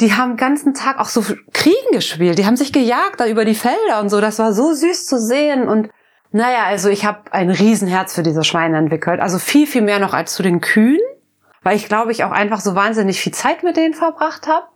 die 0.00 0.12
haben 0.12 0.32
den 0.32 0.36
ganzen 0.36 0.74
Tag 0.74 0.98
auch 0.98 1.08
so 1.08 1.22
Kriegen 1.52 1.92
gespielt. 1.92 2.38
Die 2.38 2.46
haben 2.46 2.56
sich 2.56 2.72
gejagt 2.72 3.18
da 3.18 3.26
über 3.26 3.44
die 3.44 3.54
Felder 3.54 4.00
und 4.00 4.10
so. 4.10 4.20
Das 4.20 4.38
war 4.38 4.52
so 4.52 4.72
süß 4.72 5.06
zu 5.06 5.18
sehen. 5.18 5.68
Und 5.68 5.90
naja, 6.32 6.64
also 6.66 6.90
ich 6.90 7.04
habe 7.06 7.32
ein 7.32 7.50
Riesenherz 7.50 8.14
für 8.14 8.22
diese 8.22 8.44
Schweine 8.44 8.76
entwickelt. 8.76 9.20
Also 9.20 9.38
viel, 9.38 9.66
viel 9.66 9.82
mehr 9.82 9.98
noch 9.98 10.12
als 10.12 10.34
zu 10.34 10.42
den 10.42 10.60
Kühen. 10.60 11.00
Weil 11.62 11.76
ich 11.76 11.88
glaube, 11.88 12.12
ich 12.12 12.24
auch 12.24 12.30
einfach 12.30 12.60
so 12.60 12.74
wahnsinnig 12.74 13.20
viel 13.20 13.32
Zeit 13.32 13.62
mit 13.62 13.76
denen 13.76 13.94
verbracht 13.94 14.46
habe. 14.46 14.66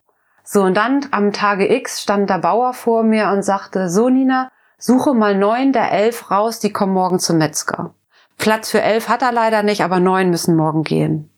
So, 0.42 0.62
und 0.62 0.76
dann 0.76 1.06
am 1.10 1.32
Tage 1.32 1.72
X 1.72 2.02
stand 2.02 2.30
der 2.30 2.38
Bauer 2.38 2.72
vor 2.72 3.02
mir 3.04 3.28
und 3.28 3.44
sagte, 3.44 3.88
so 3.90 4.08
Nina, 4.08 4.50
suche 4.80 5.14
mal 5.14 5.36
neun 5.36 5.72
der 5.72 5.92
elf 5.92 6.30
raus, 6.30 6.58
die 6.58 6.72
kommen 6.72 6.92
morgen 6.92 7.20
zum 7.20 7.38
Metzger. 7.38 7.94
Platz 8.38 8.70
für 8.70 8.82
elf 8.82 9.08
hat 9.08 9.22
er 9.22 9.32
leider 9.32 9.62
nicht, 9.62 9.82
aber 9.82 10.00
neun 10.00 10.30
müssen 10.30 10.56
morgen 10.56 10.82
gehen. 10.82 11.30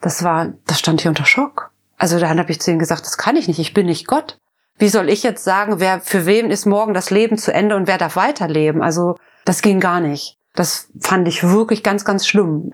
Das 0.00 0.24
war, 0.24 0.54
das 0.66 0.80
stand 0.80 1.02
hier 1.02 1.10
unter 1.10 1.26
Schock. 1.26 1.70
Also 1.98 2.18
dann 2.18 2.40
habe 2.40 2.50
ich 2.50 2.60
zu 2.60 2.72
ihm 2.72 2.80
gesagt, 2.80 3.02
das 3.02 3.18
kann 3.18 3.36
ich 3.36 3.46
nicht, 3.46 3.60
ich 3.60 3.74
bin 3.74 3.86
nicht 3.86 4.08
Gott. 4.08 4.38
Wie 4.78 4.88
soll 4.88 5.08
ich 5.08 5.22
jetzt 5.22 5.44
sagen, 5.44 5.78
wer 5.78 6.00
für 6.00 6.26
wem 6.26 6.50
ist 6.50 6.66
morgen 6.66 6.94
das 6.94 7.10
Leben 7.10 7.38
zu 7.38 7.52
Ende 7.52 7.76
und 7.76 7.86
wer 7.86 7.98
darf 7.98 8.16
weiterleben? 8.16 8.82
Also 8.82 9.16
das 9.44 9.62
ging 9.62 9.78
gar 9.78 10.00
nicht. 10.00 10.38
Das 10.54 10.88
fand 11.00 11.28
ich 11.28 11.44
wirklich 11.44 11.82
ganz, 11.82 12.04
ganz 12.04 12.26
schlimm. 12.26 12.72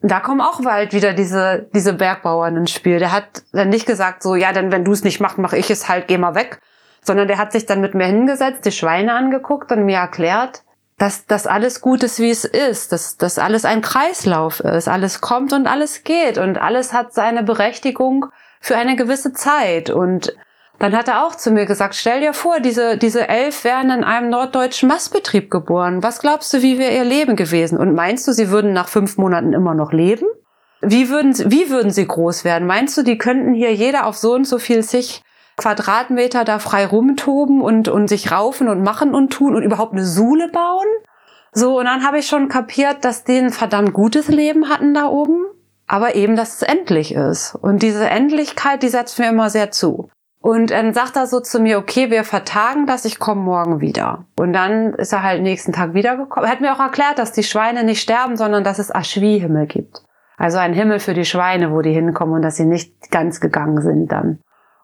Da 0.00 0.20
kommen 0.20 0.40
auch 0.40 0.62
bald 0.62 0.92
wieder 0.92 1.12
diese, 1.12 1.68
diese 1.74 1.94
Bergbauern 1.94 2.56
ins 2.56 2.70
Spiel. 2.70 3.00
Der 3.00 3.10
hat 3.10 3.42
dann 3.52 3.70
nicht 3.70 3.86
gesagt 3.86 4.22
so, 4.22 4.36
ja, 4.36 4.52
dann 4.52 4.70
wenn 4.70 4.84
du 4.84 4.92
es 4.92 5.02
nicht 5.02 5.18
machst, 5.18 5.38
mache 5.38 5.56
ich 5.56 5.70
es 5.70 5.88
halt, 5.88 6.06
geh 6.06 6.18
mal 6.18 6.36
weg. 6.36 6.60
Sondern 7.02 7.28
der 7.28 7.38
hat 7.38 7.52
sich 7.52 7.66
dann 7.66 7.80
mit 7.80 7.94
mir 7.94 8.06
hingesetzt, 8.06 8.64
die 8.64 8.72
Schweine 8.72 9.14
angeguckt 9.14 9.72
und 9.72 9.84
mir 9.84 9.98
erklärt, 9.98 10.62
dass 10.98 11.26
das 11.26 11.46
alles 11.46 11.80
gut 11.80 12.02
ist, 12.02 12.18
wie 12.18 12.30
es 12.30 12.44
ist, 12.44 12.92
dass 12.92 13.16
das 13.16 13.38
alles 13.38 13.64
ein 13.64 13.82
Kreislauf 13.82 14.60
ist, 14.60 14.88
alles 14.88 15.20
kommt 15.20 15.52
und 15.52 15.66
alles 15.66 16.02
geht 16.02 16.38
und 16.38 16.58
alles 16.58 16.92
hat 16.92 17.14
seine 17.14 17.44
Berechtigung 17.44 18.26
für 18.60 18.76
eine 18.76 18.96
gewisse 18.96 19.32
Zeit 19.32 19.90
und 19.90 20.36
dann 20.80 20.96
hat 20.96 21.08
er 21.08 21.24
auch 21.24 21.34
zu 21.34 21.50
mir 21.50 21.66
gesagt, 21.66 21.96
stell 21.96 22.20
dir 22.20 22.32
vor, 22.32 22.60
diese, 22.60 22.96
diese 22.98 23.28
elf 23.28 23.64
wären 23.64 23.90
in 23.90 24.04
einem 24.04 24.30
norddeutschen 24.30 24.88
Mastbetrieb 24.88 25.50
geboren. 25.50 26.04
Was 26.04 26.20
glaubst 26.20 26.52
du, 26.54 26.62
wie 26.62 26.78
wäre 26.78 26.94
ihr 26.94 27.04
Leben 27.04 27.34
gewesen? 27.34 27.78
Und 27.78 27.94
meinst 27.94 28.28
du, 28.28 28.32
sie 28.32 28.50
würden 28.50 28.72
nach 28.72 28.88
fünf 28.88 29.18
Monaten 29.18 29.52
immer 29.54 29.74
noch 29.74 29.92
leben? 29.92 30.26
Wie 30.80 31.08
würden, 31.08 31.34
wie 31.50 31.70
würden 31.70 31.90
sie 31.90 32.06
groß 32.06 32.44
werden? 32.44 32.68
Meinst 32.68 32.96
du, 32.96 33.02
die 33.02 33.18
könnten 33.18 33.54
hier 33.54 33.74
jeder 33.74 34.06
auf 34.06 34.16
so 34.16 34.34
und 34.34 34.46
so 34.46 34.58
viel 34.58 34.84
sich 34.84 35.24
Quadratmeter 35.58 36.44
da 36.44 36.58
frei 36.58 36.86
rumtoben 36.86 37.60
und, 37.60 37.88
und 37.88 38.08
sich 38.08 38.32
raufen 38.32 38.68
und 38.68 38.82
machen 38.82 39.14
und 39.14 39.30
tun 39.30 39.54
und 39.54 39.62
überhaupt 39.62 39.92
eine 39.92 40.06
Sule 40.06 40.48
bauen? 40.48 40.86
So, 41.52 41.78
und 41.78 41.84
dann 41.84 42.06
habe 42.06 42.18
ich 42.18 42.26
schon 42.26 42.48
kapiert, 42.48 43.04
dass 43.04 43.24
die 43.24 43.36
ein 43.36 43.50
verdammt 43.50 43.92
gutes 43.92 44.28
Leben 44.28 44.70
hatten 44.70 44.94
da 44.94 45.06
oben, 45.06 45.44
aber 45.86 46.14
eben, 46.14 46.36
dass 46.36 46.56
es 46.56 46.62
endlich 46.62 47.14
ist. 47.14 47.54
Und 47.54 47.82
diese 47.82 48.08
Endlichkeit, 48.08 48.82
die 48.82 48.88
setzt 48.88 49.18
mir 49.18 49.28
immer 49.28 49.50
sehr 49.50 49.70
zu. 49.70 50.08
Und 50.40 50.70
dann 50.70 50.94
sagt 50.94 51.16
er 51.16 51.26
so 51.26 51.40
zu 51.40 51.58
mir, 51.60 51.78
okay, 51.78 52.10
wir 52.10 52.22
vertagen 52.22 52.86
das, 52.86 53.04
ich 53.04 53.18
komme 53.18 53.40
morgen 53.42 53.80
wieder. 53.80 54.26
Und 54.38 54.52
dann 54.52 54.94
ist 54.94 55.12
er 55.12 55.22
halt 55.22 55.42
nächsten 55.42 55.72
Tag 55.72 55.94
wiedergekommen. 55.94 56.48
Er 56.48 56.52
hat 56.52 56.60
mir 56.60 56.72
auch 56.72 56.80
erklärt, 56.80 57.18
dass 57.18 57.32
die 57.32 57.42
Schweine 57.42 57.82
nicht 57.82 58.00
sterben, 58.00 58.36
sondern 58.36 58.62
dass 58.62 58.78
es 58.78 58.94
Aschwi-Himmel 58.94 59.66
gibt. 59.66 60.02
Also 60.36 60.58
ein 60.58 60.72
Himmel 60.72 61.00
für 61.00 61.14
die 61.14 61.24
Schweine, 61.24 61.72
wo 61.72 61.82
die 61.82 61.92
hinkommen 61.92 62.36
und 62.36 62.42
dass 62.42 62.56
sie 62.56 62.64
nicht 62.64 63.10
ganz 63.10 63.40
gegangen 63.40 63.82
sind 63.82 64.12
dann. 64.12 64.38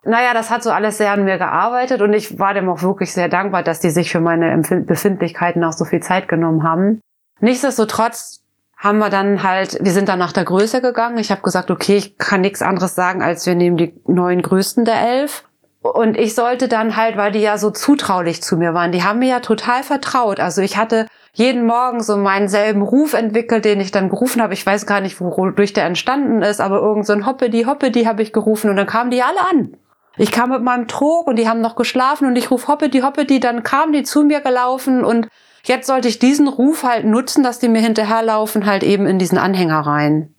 Naja, 0.06 0.34
das 0.34 0.50
hat 0.50 0.62
so 0.62 0.70
alles 0.70 0.98
sehr 0.98 1.12
an 1.12 1.24
mir 1.24 1.38
gearbeitet 1.38 2.02
und 2.02 2.12
ich 2.12 2.38
war 2.38 2.54
dem 2.54 2.68
auch 2.68 2.82
wirklich 2.82 3.12
sehr 3.12 3.28
dankbar, 3.28 3.62
dass 3.62 3.80
die 3.80 3.90
sich 3.90 4.10
für 4.12 4.20
meine 4.20 4.56
Befindlichkeiten 4.86 5.64
auch 5.64 5.72
so 5.72 5.84
viel 5.84 6.00
Zeit 6.00 6.28
genommen 6.28 6.62
haben. 6.62 7.00
Nichtsdestotrotz 7.40 8.42
haben 8.76 8.98
wir 8.98 9.08
dann 9.08 9.42
halt, 9.42 9.78
wir 9.80 9.92
sind 9.92 10.08
dann 10.08 10.18
nach 10.18 10.32
der 10.32 10.44
Größe 10.44 10.82
gegangen. 10.82 11.16
Ich 11.18 11.30
habe 11.30 11.40
gesagt, 11.40 11.70
okay, 11.70 11.96
ich 11.96 12.18
kann 12.18 12.42
nichts 12.42 12.60
anderes 12.60 12.94
sagen, 12.94 13.22
als 13.22 13.46
wir 13.46 13.54
nehmen 13.54 13.78
die 13.78 13.94
neun 14.06 14.42
größten 14.42 14.84
der 14.84 15.00
elf. 15.00 15.44
Und 15.80 16.18
ich 16.18 16.34
sollte 16.34 16.68
dann 16.68 16.96
halt, 16.96 17.16
weil 17.16 17.32
die 17.32 17.40
ja 17.40 17.58
so 17.58 17.70
zutraulich 17.70 18.42
zu 18.42 18.56
mir 18.56 18.74
waren, 18.74 18.92
die 18.92 19.02
haben 19.02 19.18
mir 19.18 19.28
ja 19.28 19.40
total 19.40 19.82
vertraut. 19.82 20.40
Also 20.40 20.60
ich 20.60 20.76
hatte 20.76 21.06
jeden 21.32 21.66
Morgen 21.66 22.02
so 22.02 22.16
meinen 22.16 22.48
selben 22.48 22.82
Ruf 22.82 23.12
entwickelt, 23.12 23.64
den 23.64 23.80
ich 23.80 23.90
dann 23.90 24.08
gerufen 24.08 24.40
habe. 24.40 24.54
Ich 24.54 24.64
weiß 24.64 24.86
gar 24.86 25.00
nicht, 25.00 25.20
wodurch 25.20 25.72
der 25.72 25.84
entstanden 25.84 26.42
ist, 26.42 26.60
aber 26.60 26.78
irgend 26.80 27.06
so 27.06 27.12
ein 27.12 27.26
Hoppedi, 27.26 27.64
Hoppedi 27.64 28.04
habe 28.04 28.22
ich 28.22 28.32
gerufen 28.32 28.70
und 28.70 28.76
dann 28.76 28.86
kamen 28.86 29.10
die 29.10 29.22
alle 29.22 29.40
an. 29.50 29.76
Ich 30.16 30.30
kam 30.30 30.50
mit 30.50 30.62
meinem 30.62 30.86
Trog 30.86 31.26
und 31.26 31.36
die 31.36 31.48
haben 31.48 31.60
noch 31.60 31.76
geschlafen 31.76 32.26
und 32.26 32.36
ich 32.36 32.50
ruf 32.50 32.68
Hoppedi, 32.68 33.00
Hoppedi, 33.00 33.40
dann 33.40 33.62
kamen 33.62 33.92
die 33.92 34.04
zu 34.04 34.22
mir 34.22 34.40
gelaufen 34.40 35.04
und 35.04 35.28
jetzt 35.64 35.86
sollte 35.86 36.08
ich 36.08 36.18
diesen 36.18 36.46
Ruf 36.46 36.84
halt 36.84 37.04
nutzen, 37.04 37.42
dass 37.42 37.58
die 37.58 37.68
mir 37.68 37.80
hinterherlaufen, 37.80 38.66
halt 38.66 38.84
eben 38.84 39.06
in 39.06 39.18
diesen 39.18 39.38
Anhänger 39.38 39.80
rein. 39.80 40.34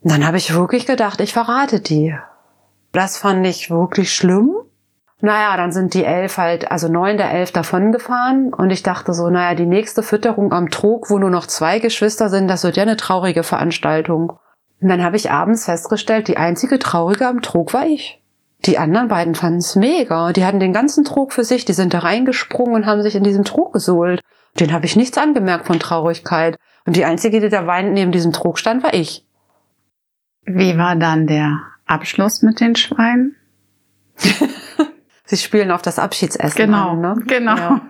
Und 0.00 0.10
dann 0.10 0.26
habe 0.26 0.38
ich 0.38 0.54
wirklich 0.54 0.86
gedacht, 0.86 1.20
ich 1.20 1.32
verrate 1.32 1.80
die. 1.80 2.16
Das 2.90 3.16
fand 3.16 3.46
ich 3.46 3.70
wirklich 3.70 4.12
schlimm. 4.12 4.56
Naja, 5.20 5.56
dann 5.56 5.70
sind 5.70 5.94
die 5.94 6.04
elf 6.04 6.36
halt, 6.36 6.72
also 6.72 6.88
neun 6.88 7.16
der 7.16 7.30
elf 7.30 7.52
davon 7.52 7.92
gefahren 7.92 8.52
und 8.52 8.70
ich 8.70 8.82
dachte 8.82 9.14
so, 9.14 9.30
naja, 9.30 9.54
die 9.54 9.66
nächste 9.66 10.02
Fütterung 10.02 10.52
am 10.52 10.68
Trog, 10.68 11.10
wo 11.10 11.18
nur 11.18 11.30
noch 11.30 11.46
zwei 11.46 11.78
Geschwister 11.78 12.28
sind, 12.28 12.48
das 12.48 12.64
wird 12.64 12.76
ja 12.76 12.82
eine 12.82 12.96
traurige 12.96 13.44
Veranstaltung. 13.44 14.32
Und 14.80 14.88
dann 14.88 15.04
habe 15.04 15.14
ich 15.14 15.30
abends 15.30 15.66
festgestellt, 15.66 16.26
die 16.26 16.38
einzige 16.38 16.80
Traurige 16.80 17.28
am 17.28 17.40
Trog 17.40 17.72
war 17.72 17.86
ich. 17.86 18.21
Die 18.64 18.78
anderen 18.78 19.08
beiden 19.08 19.34
fanden 19.34 19.58
es 19.58 19.74
mega. 19.74 20.32
Die 20.32 20.44
hatten 20.44 20.60
den 20.60 20.72
ganzen 20.72 21.04
Trog 21.04 21.32
für 21.32 21.44
sich. 21.44 21.64
Die 21.64 21.72
sind 21.72 21.94
da 21.94 22.00
reingesprungen 22.00 22.74
und 22.74 22.86
haben 22.86 23.02
sich 23.02 23.16
in 23.16 23.24
diesem 23.24 23.44
Trog 23.44 23.72
gesohlt. 23.72 24.20
Den 24.60 24.72
habe 24.72 24.86
ich 24.86 24.96
nichts 24.96 25.18
angemerkt 25.18 25.66
von 25.66 25.80
Traurigkeit. 25.80 26.56
Und 26.86 26.96
die 26.96 27.04
einzige, 27.04 27.40
die 27.40 27.48
da 27.48 27.66
weinend 27.66 27.94
neben 27.94 28.12
diesem 28.12 28.32
Trog 28.32 28.58
stand, 28.58 28.82
war 28.82 28.94
ich. 28.94 29.26
Wie 30.44 30.76
war 30.78 30.96
dann 30.96 31.26
der 31.26 31.60
Abschluss 31.86 32.42
mit 32.42 32.60
den 32.60 32.76
Schweinen? 32.76 33.36
Sie 35.24 35.36
spielen 35.36 35.70
auf 35.70 35.82
das 35.82 35.98
Abschiedsessen 35.98 36.56
genau, 36.56 36.90
an, 36.90 37.00
ne? 37.00 37.14
Genau. 37.26 37.56
Ja. 37.56 37.80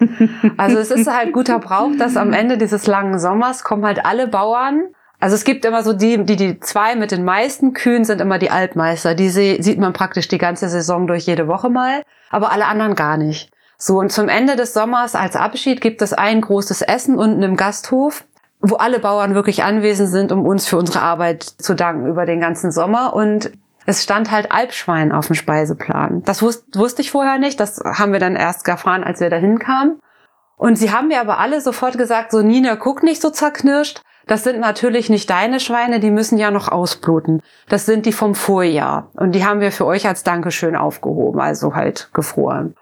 Also 0.59 0.79
es 0.79 0.91
ist 0.91 1.13
halt 1.13 1.33
guter 1.33 1.59
Brauch, 1.59 1.91
dass 1.99 2.17
am 2.17 2.33
Ende 2.33 2.57
dieses 2.57 2.87
langen 2.87 3.19
Sommers 3.19 3.65
kommen 3.65 3.85
halt 3.85 4.05
alle 4.05 4.29
Bauern 4.29 4.83
also 5.23 5.37
es 5.37 5.45
gibt 5.45 5.65
immer 5.65 5.85
so 5.85 5.93
die, 5.93 6.25
die, 6.25 6.35
die 6.35 6.59
zwei 6.59 6.97
mit 6.97 7.13
den 7.13 7.25
meisten 7.25 7.75
Kühen 7.75 8.05
sind 8.05 8.21
immer 8.21 8.41
die 8.41 8.51
Altmeister. 8.51 9.15
Die 9.15 9.29
sieht 9.29 9.79
man 9.79 9.93
praktisch 9.93 10.27
die 10.27 10.37
ganze 10.37 10.69
Saison 10.69 11.07
durch 11.07 11.27
jede 11.27 11.47
Woche 11.47 11.71
mal, 11.71 12.03
aber 12.31 12.51
alle 12.51 12.67
anderen 12.67 12.97
gar 12.97 13.17
nicht. 13.17 13.53
So, 13.79 14.01
und 14.01 14.11
zum 14.11 14.29
Ende 14.29 14.57
des 14.57 14.75
Sommers 14.75 15.15
als 15.15 15.37
Abschied 15.37 15.81
gibt 15.81 16.03
es 16.03 16.13
ein 16.13 16.41
großes 16.41 16.83
Essen 16.83 17.17
unten 17.17 17.45
im 17.45 17.57
Gasthof, 17.57 18.25
wo 18.59 18.75
alle 18.75 18.99
Bauern 18.99 19.37
wirklich 19.37 19.63
anwesend 19.63 20.09
sind, 20.09 20.33
um 20.33 20.45
uns 20.45 20.67
für 20.67 20.77
unsere 20.77 21.03
Arbeit 21.03 21.45
zu 21.45 21.75
danken 21.75 22.09
über 22.09 22.27
den 22.27 22.41
ganzen 22.41 22.73
Sommer. 22.73 23.15
Und 23.15 23.53
es 23.87 24.03
stand 24.03 24.33
halt 24.33 24.51
Alpschwein 24.51 25.13
auf 25.13 25.29
dem 25.29 25.37
Speiseplan. 25.37 26.25
Das 26.25 26.43
wusste, 26.43 26.77
wusste 26.77 27.01
ich 27.01 27.13
vorher 27.13 27.39
nicht. 27.39 27.61
Das 27.61 27.79
haben 27.79 28.13
wir 28.13 28.19
dann 28.19 28.35
erst 28.35 28.67
erfahren, 28.67 29.05
als 29.05 29.21
wir 29.21 29.31
dahin 29.31 29.61
kamen. 29.61 30.01
Und 30.57 30.75
sie 30.75 30.91
haben 30.91 31.07
mir 31.07 31.21
aber 31.21 31.39
alle 31.39 31.61
sofort 31.61 31.97
gesagt, 31.97 32.33
so 32.33 32.43
Nina, 32.43 32.75
guck 32.75 33.05
nicht 33.05 33.23
so 33.23 33.31
zerknirscht. 33.31 34.03
Das 34.27 34.45
sind 34.45 34.61
natürlich 34.61 35.11
nicht 35.11 35.29
deine 35.31 35.61
Schweine, 35.61 36.01
die 36.01 36.11
müssen 36.11 36.39
ja 36.39 36.51
noch 36.51 36.69
ausbluten. 36.69 37.43
Das 37.69 37.87
sind 37.87 38.07
die 38.07 38.13
vom 38.13 38.35
Vorjahr. 38.35 39.11
Und 39.15 39.33
die 39.33 39.45
haben 39.45 39.61
wir 39.61 39.73
für 39.73 39.87
euch 39.87 40.07
als 40.07 40.23
Dankeschön 40.23 40.77
aufgehoben, 40.77 41.41
also 41.41 41.75
halt 41.75 42.11
gefroren. 42.13 42.75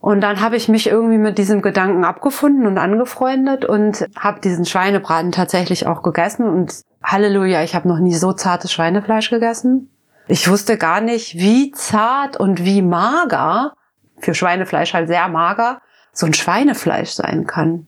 Und 0.00 0.20
dann 0.20 0.40
habe 0.40 0.56
ich 0.56 0.68
mich 0.68 0.88
irgendwie 0.88 1.18
mit 1.18 1.38
diesem 1.38 1.60
Gedanken 1.60 2.04
abgefunden 2.04 2.66
und 2.66 2.78
angefreundet 2.78 3.64
und 3.64 4.06
habe 4.16 4.40
diesen 4.40 4.64
Schweinebraten 4.64 5.32
tatsächlich 5.32 5.86
auch 5.86 6.02
gegessen. 6.02 6.48
Und 6.48 6.82
Halleluja, 7.02 7.62
ich 7.62 7.74
habe 7.74 7.88
noch 7.88 7.98
nie 7.98 8.14
so 8.14 8.32
zartes 8.32 8.72
Schweinefleisch 8.72 9.30
gegessen. 9.30 9.90
Ich 10.28 10.48
wusste 10.48 10.76
gar 10.76 11.00
nicht, 11.00 11.34
wie 11.34 11.72
zart 11.72 12.36
und 12.36 12.64
wie 12.64 12.82
mager, 12.82 13.72
für 14.20 14.34
Schweinefleisch 14.34 14.94
halt 14.94 15.08
sehr 15.08 15.26
mager, 15.28 15.80
so 16.12 16.26
ein 16.26 16.34
Schweinefleisch 16.34 17.10
sein 17.10 17.46
kann. 17.46 17.87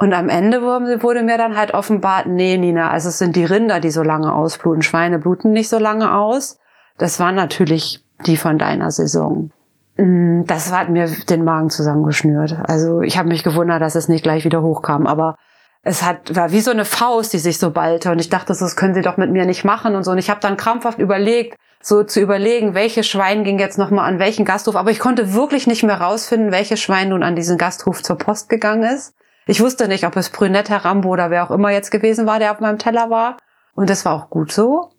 Und 0.00 0.14
am 0.14 0.30
Ende 0.30 0.62
wurde 0.62 1.22
mir 1.22 1.36
dann 1.36 1.58
halt 1.58 1.74
offenbart, 1.74 2.24
nee, 2.26 2.56
Nina, 2.56 2.90
also 2.90 3.10
es 3.10 3.18
sind 3.18 3.36
die 3.36 3.44
Rinder, 3.44 3.80
die 3.80 3.90
so 3.90 4.02
lange 4.02 4.32
ausbluten. 4.32 4.80
Schweine 4.80 5.18
bluten 5.18 5.52
nicht 5.52 5.68
so 5.68 5.78
lange 5.78 6.14
aus. 6.14 6.58
Das 6.96 7.20
waren 7.20 7.34
natürlich 7.34 8.02
die 8.24 8.38
von 8.38 8.56
deiner 8.56 8.90
Saison. 8.90 9.50
Mm, 9.98 10.44
das 10.46 10.72
hat 10.72 10.88
mir 10.88 11.06
den 11.28 11.44
Magen 11.44 11.68
zusammengeschnürt. 11.68 12.56
Also 12.66 13.02
ich 13.02 13.18
habe 13.18 13.28
mich 13.28 13.44
gewundert, 13.44 13.82
dass 13.82 13.94
es 13.94 14.08
nicht 14.08 14.22
gleich 14.22 14.46
wieder 14.46 14.62
hochkam, 14.62 15.06
aber 15.06 15.36
es 15.82 16.02
hat 16.02 16.34
war 16.34 16.50
wie 16.50 16.62
so 16.62 16.70
eine 16.70 16.86
Faust, 16.86 17.34
die 17.34 17.38
sich 17.38 17.58
so 17.58 17.70
ballte 17.70 18.10
und 18.10 18.20
ich 18.20 18.30
dachte, 18.30 18.54
das 18.58 18.76
können 18.76 18.94
sie 18.94 19.02
doch 19.02 19.18
mit 19.18 19.30
mir 19.30 19.44
nicht 19.44 19.66
machen 19.66 19.96
und 19.96 20.04
so. 20.04 20.12
Und 20.12 20.18
ich 20.18 20.30
habe 20.30 20.40
dann 20.40 20.56
krampfhaft 20.56 20.98
überlegt, 20.98 21.58
so 21.82 22.04
zu 22.04 22.20
überlegen, 22.20 22.72
welche 22.72 23.02
Schwein 23.02 23.44
ging 23.44 23.58
jetzt 23.58 23.76
nochmal 23.76 24.08
an 24.08 24.18
welchen 24.18 24.46
Gasthof. 24.46 24.76
Aber 24.76 24.92
ich 24.92 24.98
konnte 24.98 25.34
wirklich 25.34 25.66
nicht 25.66 25.82
mehr 25.82 26.00
rausfinden, 26.00 26.52
welches 26.52 26.80
Schwein 26.80 27.10
nun 27.10 27.22
an 27.22 27.36
diesen 27.36 27.58
Gasthof 27.58 28.02
zur 28.02 28.16
Post 28.16 28.48
gegangen 28.48 28.84
ist. 28.84 29.12
Ich 29.50 29.60
wusste 29.60 29.88
nicht, 29.88 30.06
ob 30.06 30.14
es 30.14 30.30
Brünette, 30.30 30.84
Rambo 30.84 31.08
oder 31.08 31.30
wer 31.30 31.42
auch 31.42 31.50
immer 31.50 31.70
jetzt 31.70 31.90
gewesen 31.90 32.24
war, 32.24 32.38
der 32.38 32.52
auf 32.52 32.60
meinem 32.60 32.78
Teller 32.78 33.10
war. 33.10 33.36
Und 33.74 33.90
das 33.90 34.04
war 34.04 34.14
auch 34.14 34.30
gut 34.30 34.52
so. 34.52 34.92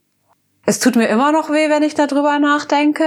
Es 0.65 0.79
tut 0.79 0.97
mir 0.97 1.07
immer 1.07 1.31
noch 1.31 1.49
weh, 1.49 1.69
wenn 1.69 1.83
ich 1.83 1.95
darüber 1.95 2.37
nachdenke. 2.37 3.05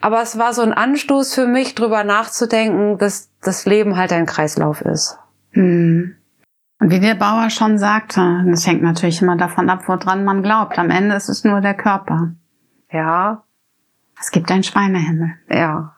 Aber 0.00 0.22
es 0.22 0.38
war 0.38 0.54
so 0.54 0.62
ein 0.62 0.72
Anstoß 0.72 1.34
für 1.34 1.46
mich, 1.46 1.74
drüber 1.74 2.04
nachzudenken, 2.04 2.96
dass 2.96 3.30
das 3.42 3.66
Leben 3.66 3.98
halt 3.98 4.14
ein 4.14 4.24
Kreislauf 4.24 4.80
ist. 4.80 5.18
Hm. 5.50 6.16
Und 6.80 6.90
wie 6.90 7.00
der 7.00 7.16
Bauer 7.16 7.50
schon 7.50 7.76
sagte, 7.76 8.42
das 8.46 8.66
hängt 8.66 8.82
natürlich 8.82 9.20
immer 9.20 9.36
davon 9.36 9.68
ab, 9.68 9.82
woran 9.86 10.24
man 10.24 10.42
glaubt. 10.42 10.78
Am 10.78 10.88
Ende 10.88 11.16
ist 11.16 11.28
es 11.28 11.44
nur 11.44 11.60
der 11.60 11.74
Körper. 11.74 12.32
Ja. 12.90 13.44
Es 14.18 14.30
gibt 14.30 14.50
einen 14.50 14.62
Schweinehimmel. 14.62 15.34
Ja. 15.50 15.96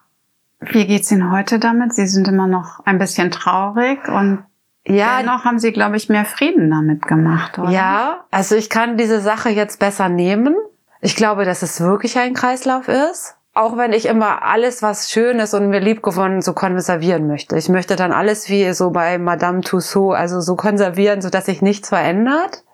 Wie 0.59 0.85
geht's 0.85 1.13
Ihnen 1.13 1.31
heute 1.31 1.61
damit? 1.61 1.95
Sie 1.95 2.09
sind 2.09 2.27
immer 2.27 2.49
noch 2.49 2.81
ein 2.85 2.99
bisschen 2.99 3.31
traurig 3.31 4.09
und 4.09 4.43
Ja, 4.89 5.19
dennoch 5.19 5.45
haben 5.45 5.59
Sie, 5.59 5.73
glaube 5.73 5.97
ich, 5.97 6.09
mehr 6.09 6.25
Frieden 6.25 6.71
damit 6.71 7.07
gemacht, 7.07 7.59
oder? 7.59 7.71
Ja, 7.71 8.25
also 8.31 8.57
ich 8.57 8.71
kann 8.71 8.97
diese 8.97 9.21
Sache 9.21 9.51
jetzt 9.51 9.79
besser 9.79 10.09
nehmen. 10.09 10.55
Ich 11.01 11.15
glaube, 11.15 11.45
dass 11.45 11.63
es 11.63 11.81
wirklich 11.81 12.19
ein 12.19 12.35
Kreislauf 12.35 12.89
ist. 12.89 13.37
Auch 13.55 13.77
wenn 13.77 13.93
ich 13.93 14.07
immer 14.07 14.43
alles, 14.43 14.83
was 14.83 15.11
schön 15.11 15.39
ist 15.41 15.53
und 15.53 15.69
mir 15.69 15.81
lieb 15.81 16.03
gewonnen, 16.03 16.43
so 16.43 16.53
konservieren 16.53 17.27
möchte. 17.27 17.57
Ich 17.57 17.69
möchte 17.69 17.97
dann 17.97 18.13
alles 18.13 18.49
wie 18.49 18.73
so 18.73 18.91
bei 18.91 19.19
Madame 19.19 19.63
Tussaud, 19.63 20.17
also 20.17 20.41
so 20.41 20.55
konservieren, 20.55 21.21
so 21.21 21.29
dass 21.29 21.47
sich 21.47 21.61
nichts 21.61 21.89
verändert. 21.89 22.65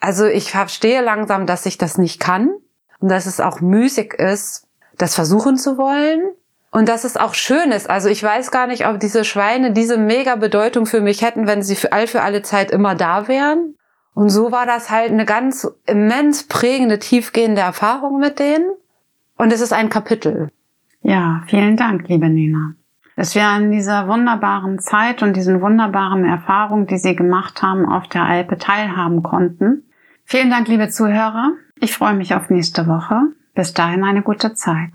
Also 0.00 0.26
ich 0.26 0.50
verstehe 0.50 1.00
langsam, 1.00 1.46
dass 1.46 1.66
ich 1.66 1.76
das 1.76 1.98
nicht 1.98 2.20
kann 2.20 2.50
und 3.00 3.10
dass 3.10 3.26
es 3.26 3.40
auch 3.40 3.60
müßig 3.60 4.14
ist, 4.14 4.66
das 4.96 5.14
versuchen 5.14 5.56
zu 5.56 5.76
wollen. 5.76 6.22
Und 6.72 6.88
dass 6.88 7.04
es 7.04 7.18
auch 7.18 7.34
schön 7.34 7.70
ist. 7.70 7.88
Also 7.88 8.08
ich 8.08 8.22
weiß 8.22 8.50
gar 8.50 8.66
nicht, 8.66 8.86
ob 8.86 8.98
diese 8.98 9.24
Schweine 9.24 9.72
diese 9.72 9.98
mega 9.98 10.36
Bedeutung 10.36 10.86
für 10.86 11.02
mich 11.02 11.20
hätten, 11.20 11.46
wenn 11.46 11.62
sie 11.62 11.76
für 11.76 11.92
all 11.92 12.06
für 12.06 12.22
alle 12.22 12.40
Zeit 12.40 12.70
immer 12.70 12.94
da 12.94 13.28
wären. 13.28 13.76
Und 14.14 14.30
so 14.30 14.50
war 14.52 14.64
das 14.64 14.90
halt 14.90 15.10
eine 15.10 15.26
ganz 15.26 15.70
immens 15.86 16.48
prägende, 16.48 16.98
tiefgehende 16.98 17.60
Erfahrung 17.60 18.18
mit 18.18 18.38
denen. 18.38 18.64
Und 19.36 19.52
es 19.52 19.60
ist 19.60 19.74
ein 19.74 19.90
Kapitel. 19.90 20.50
Ja, 21.02 21.42
vielen 21.46 21.76
Dank, 21.76 22.08
liebe 22.08 22.30
Nina. 22.30 22.74
Dass 23.16 23.34
wir 23.34 23.44
an 23.44 23.70
dieser 23.70 24.08
wunderbaren 24.08 24.78
Zeit 24.78 25.22
und 25.22 25.36
diesen 25.36 25.60
wunderbaren 25.60 26.24
Erfahrungen, 26.24 26.86
die 26.86 26.96
Sie 26.96 27.14
gemacht 27.14 27.62
haben, 27.62 27.84
auf 27.84 28.08
der 28.08 28.24
Alpe 28.24 28.56
teilhaben 28.56 29.22
konnten. 29.22 29.82
Vielen 30.24 30.48
Dank, 30.48 30.68
liebe 30.68 30.88
Zuhörer. 30.88 31.52
Ich 31.78 31.92
freue 31.92 32.14
mich 32.14 32.34
auf 32.34 32.48
nächste 32.48 32.86
Woche. 32.86 33.20
Bis 33.54 33.74
dahin 33.74 34.04
eine 34.04 34.22
gute 34.22 34.54
Zeit. 34.54 34.90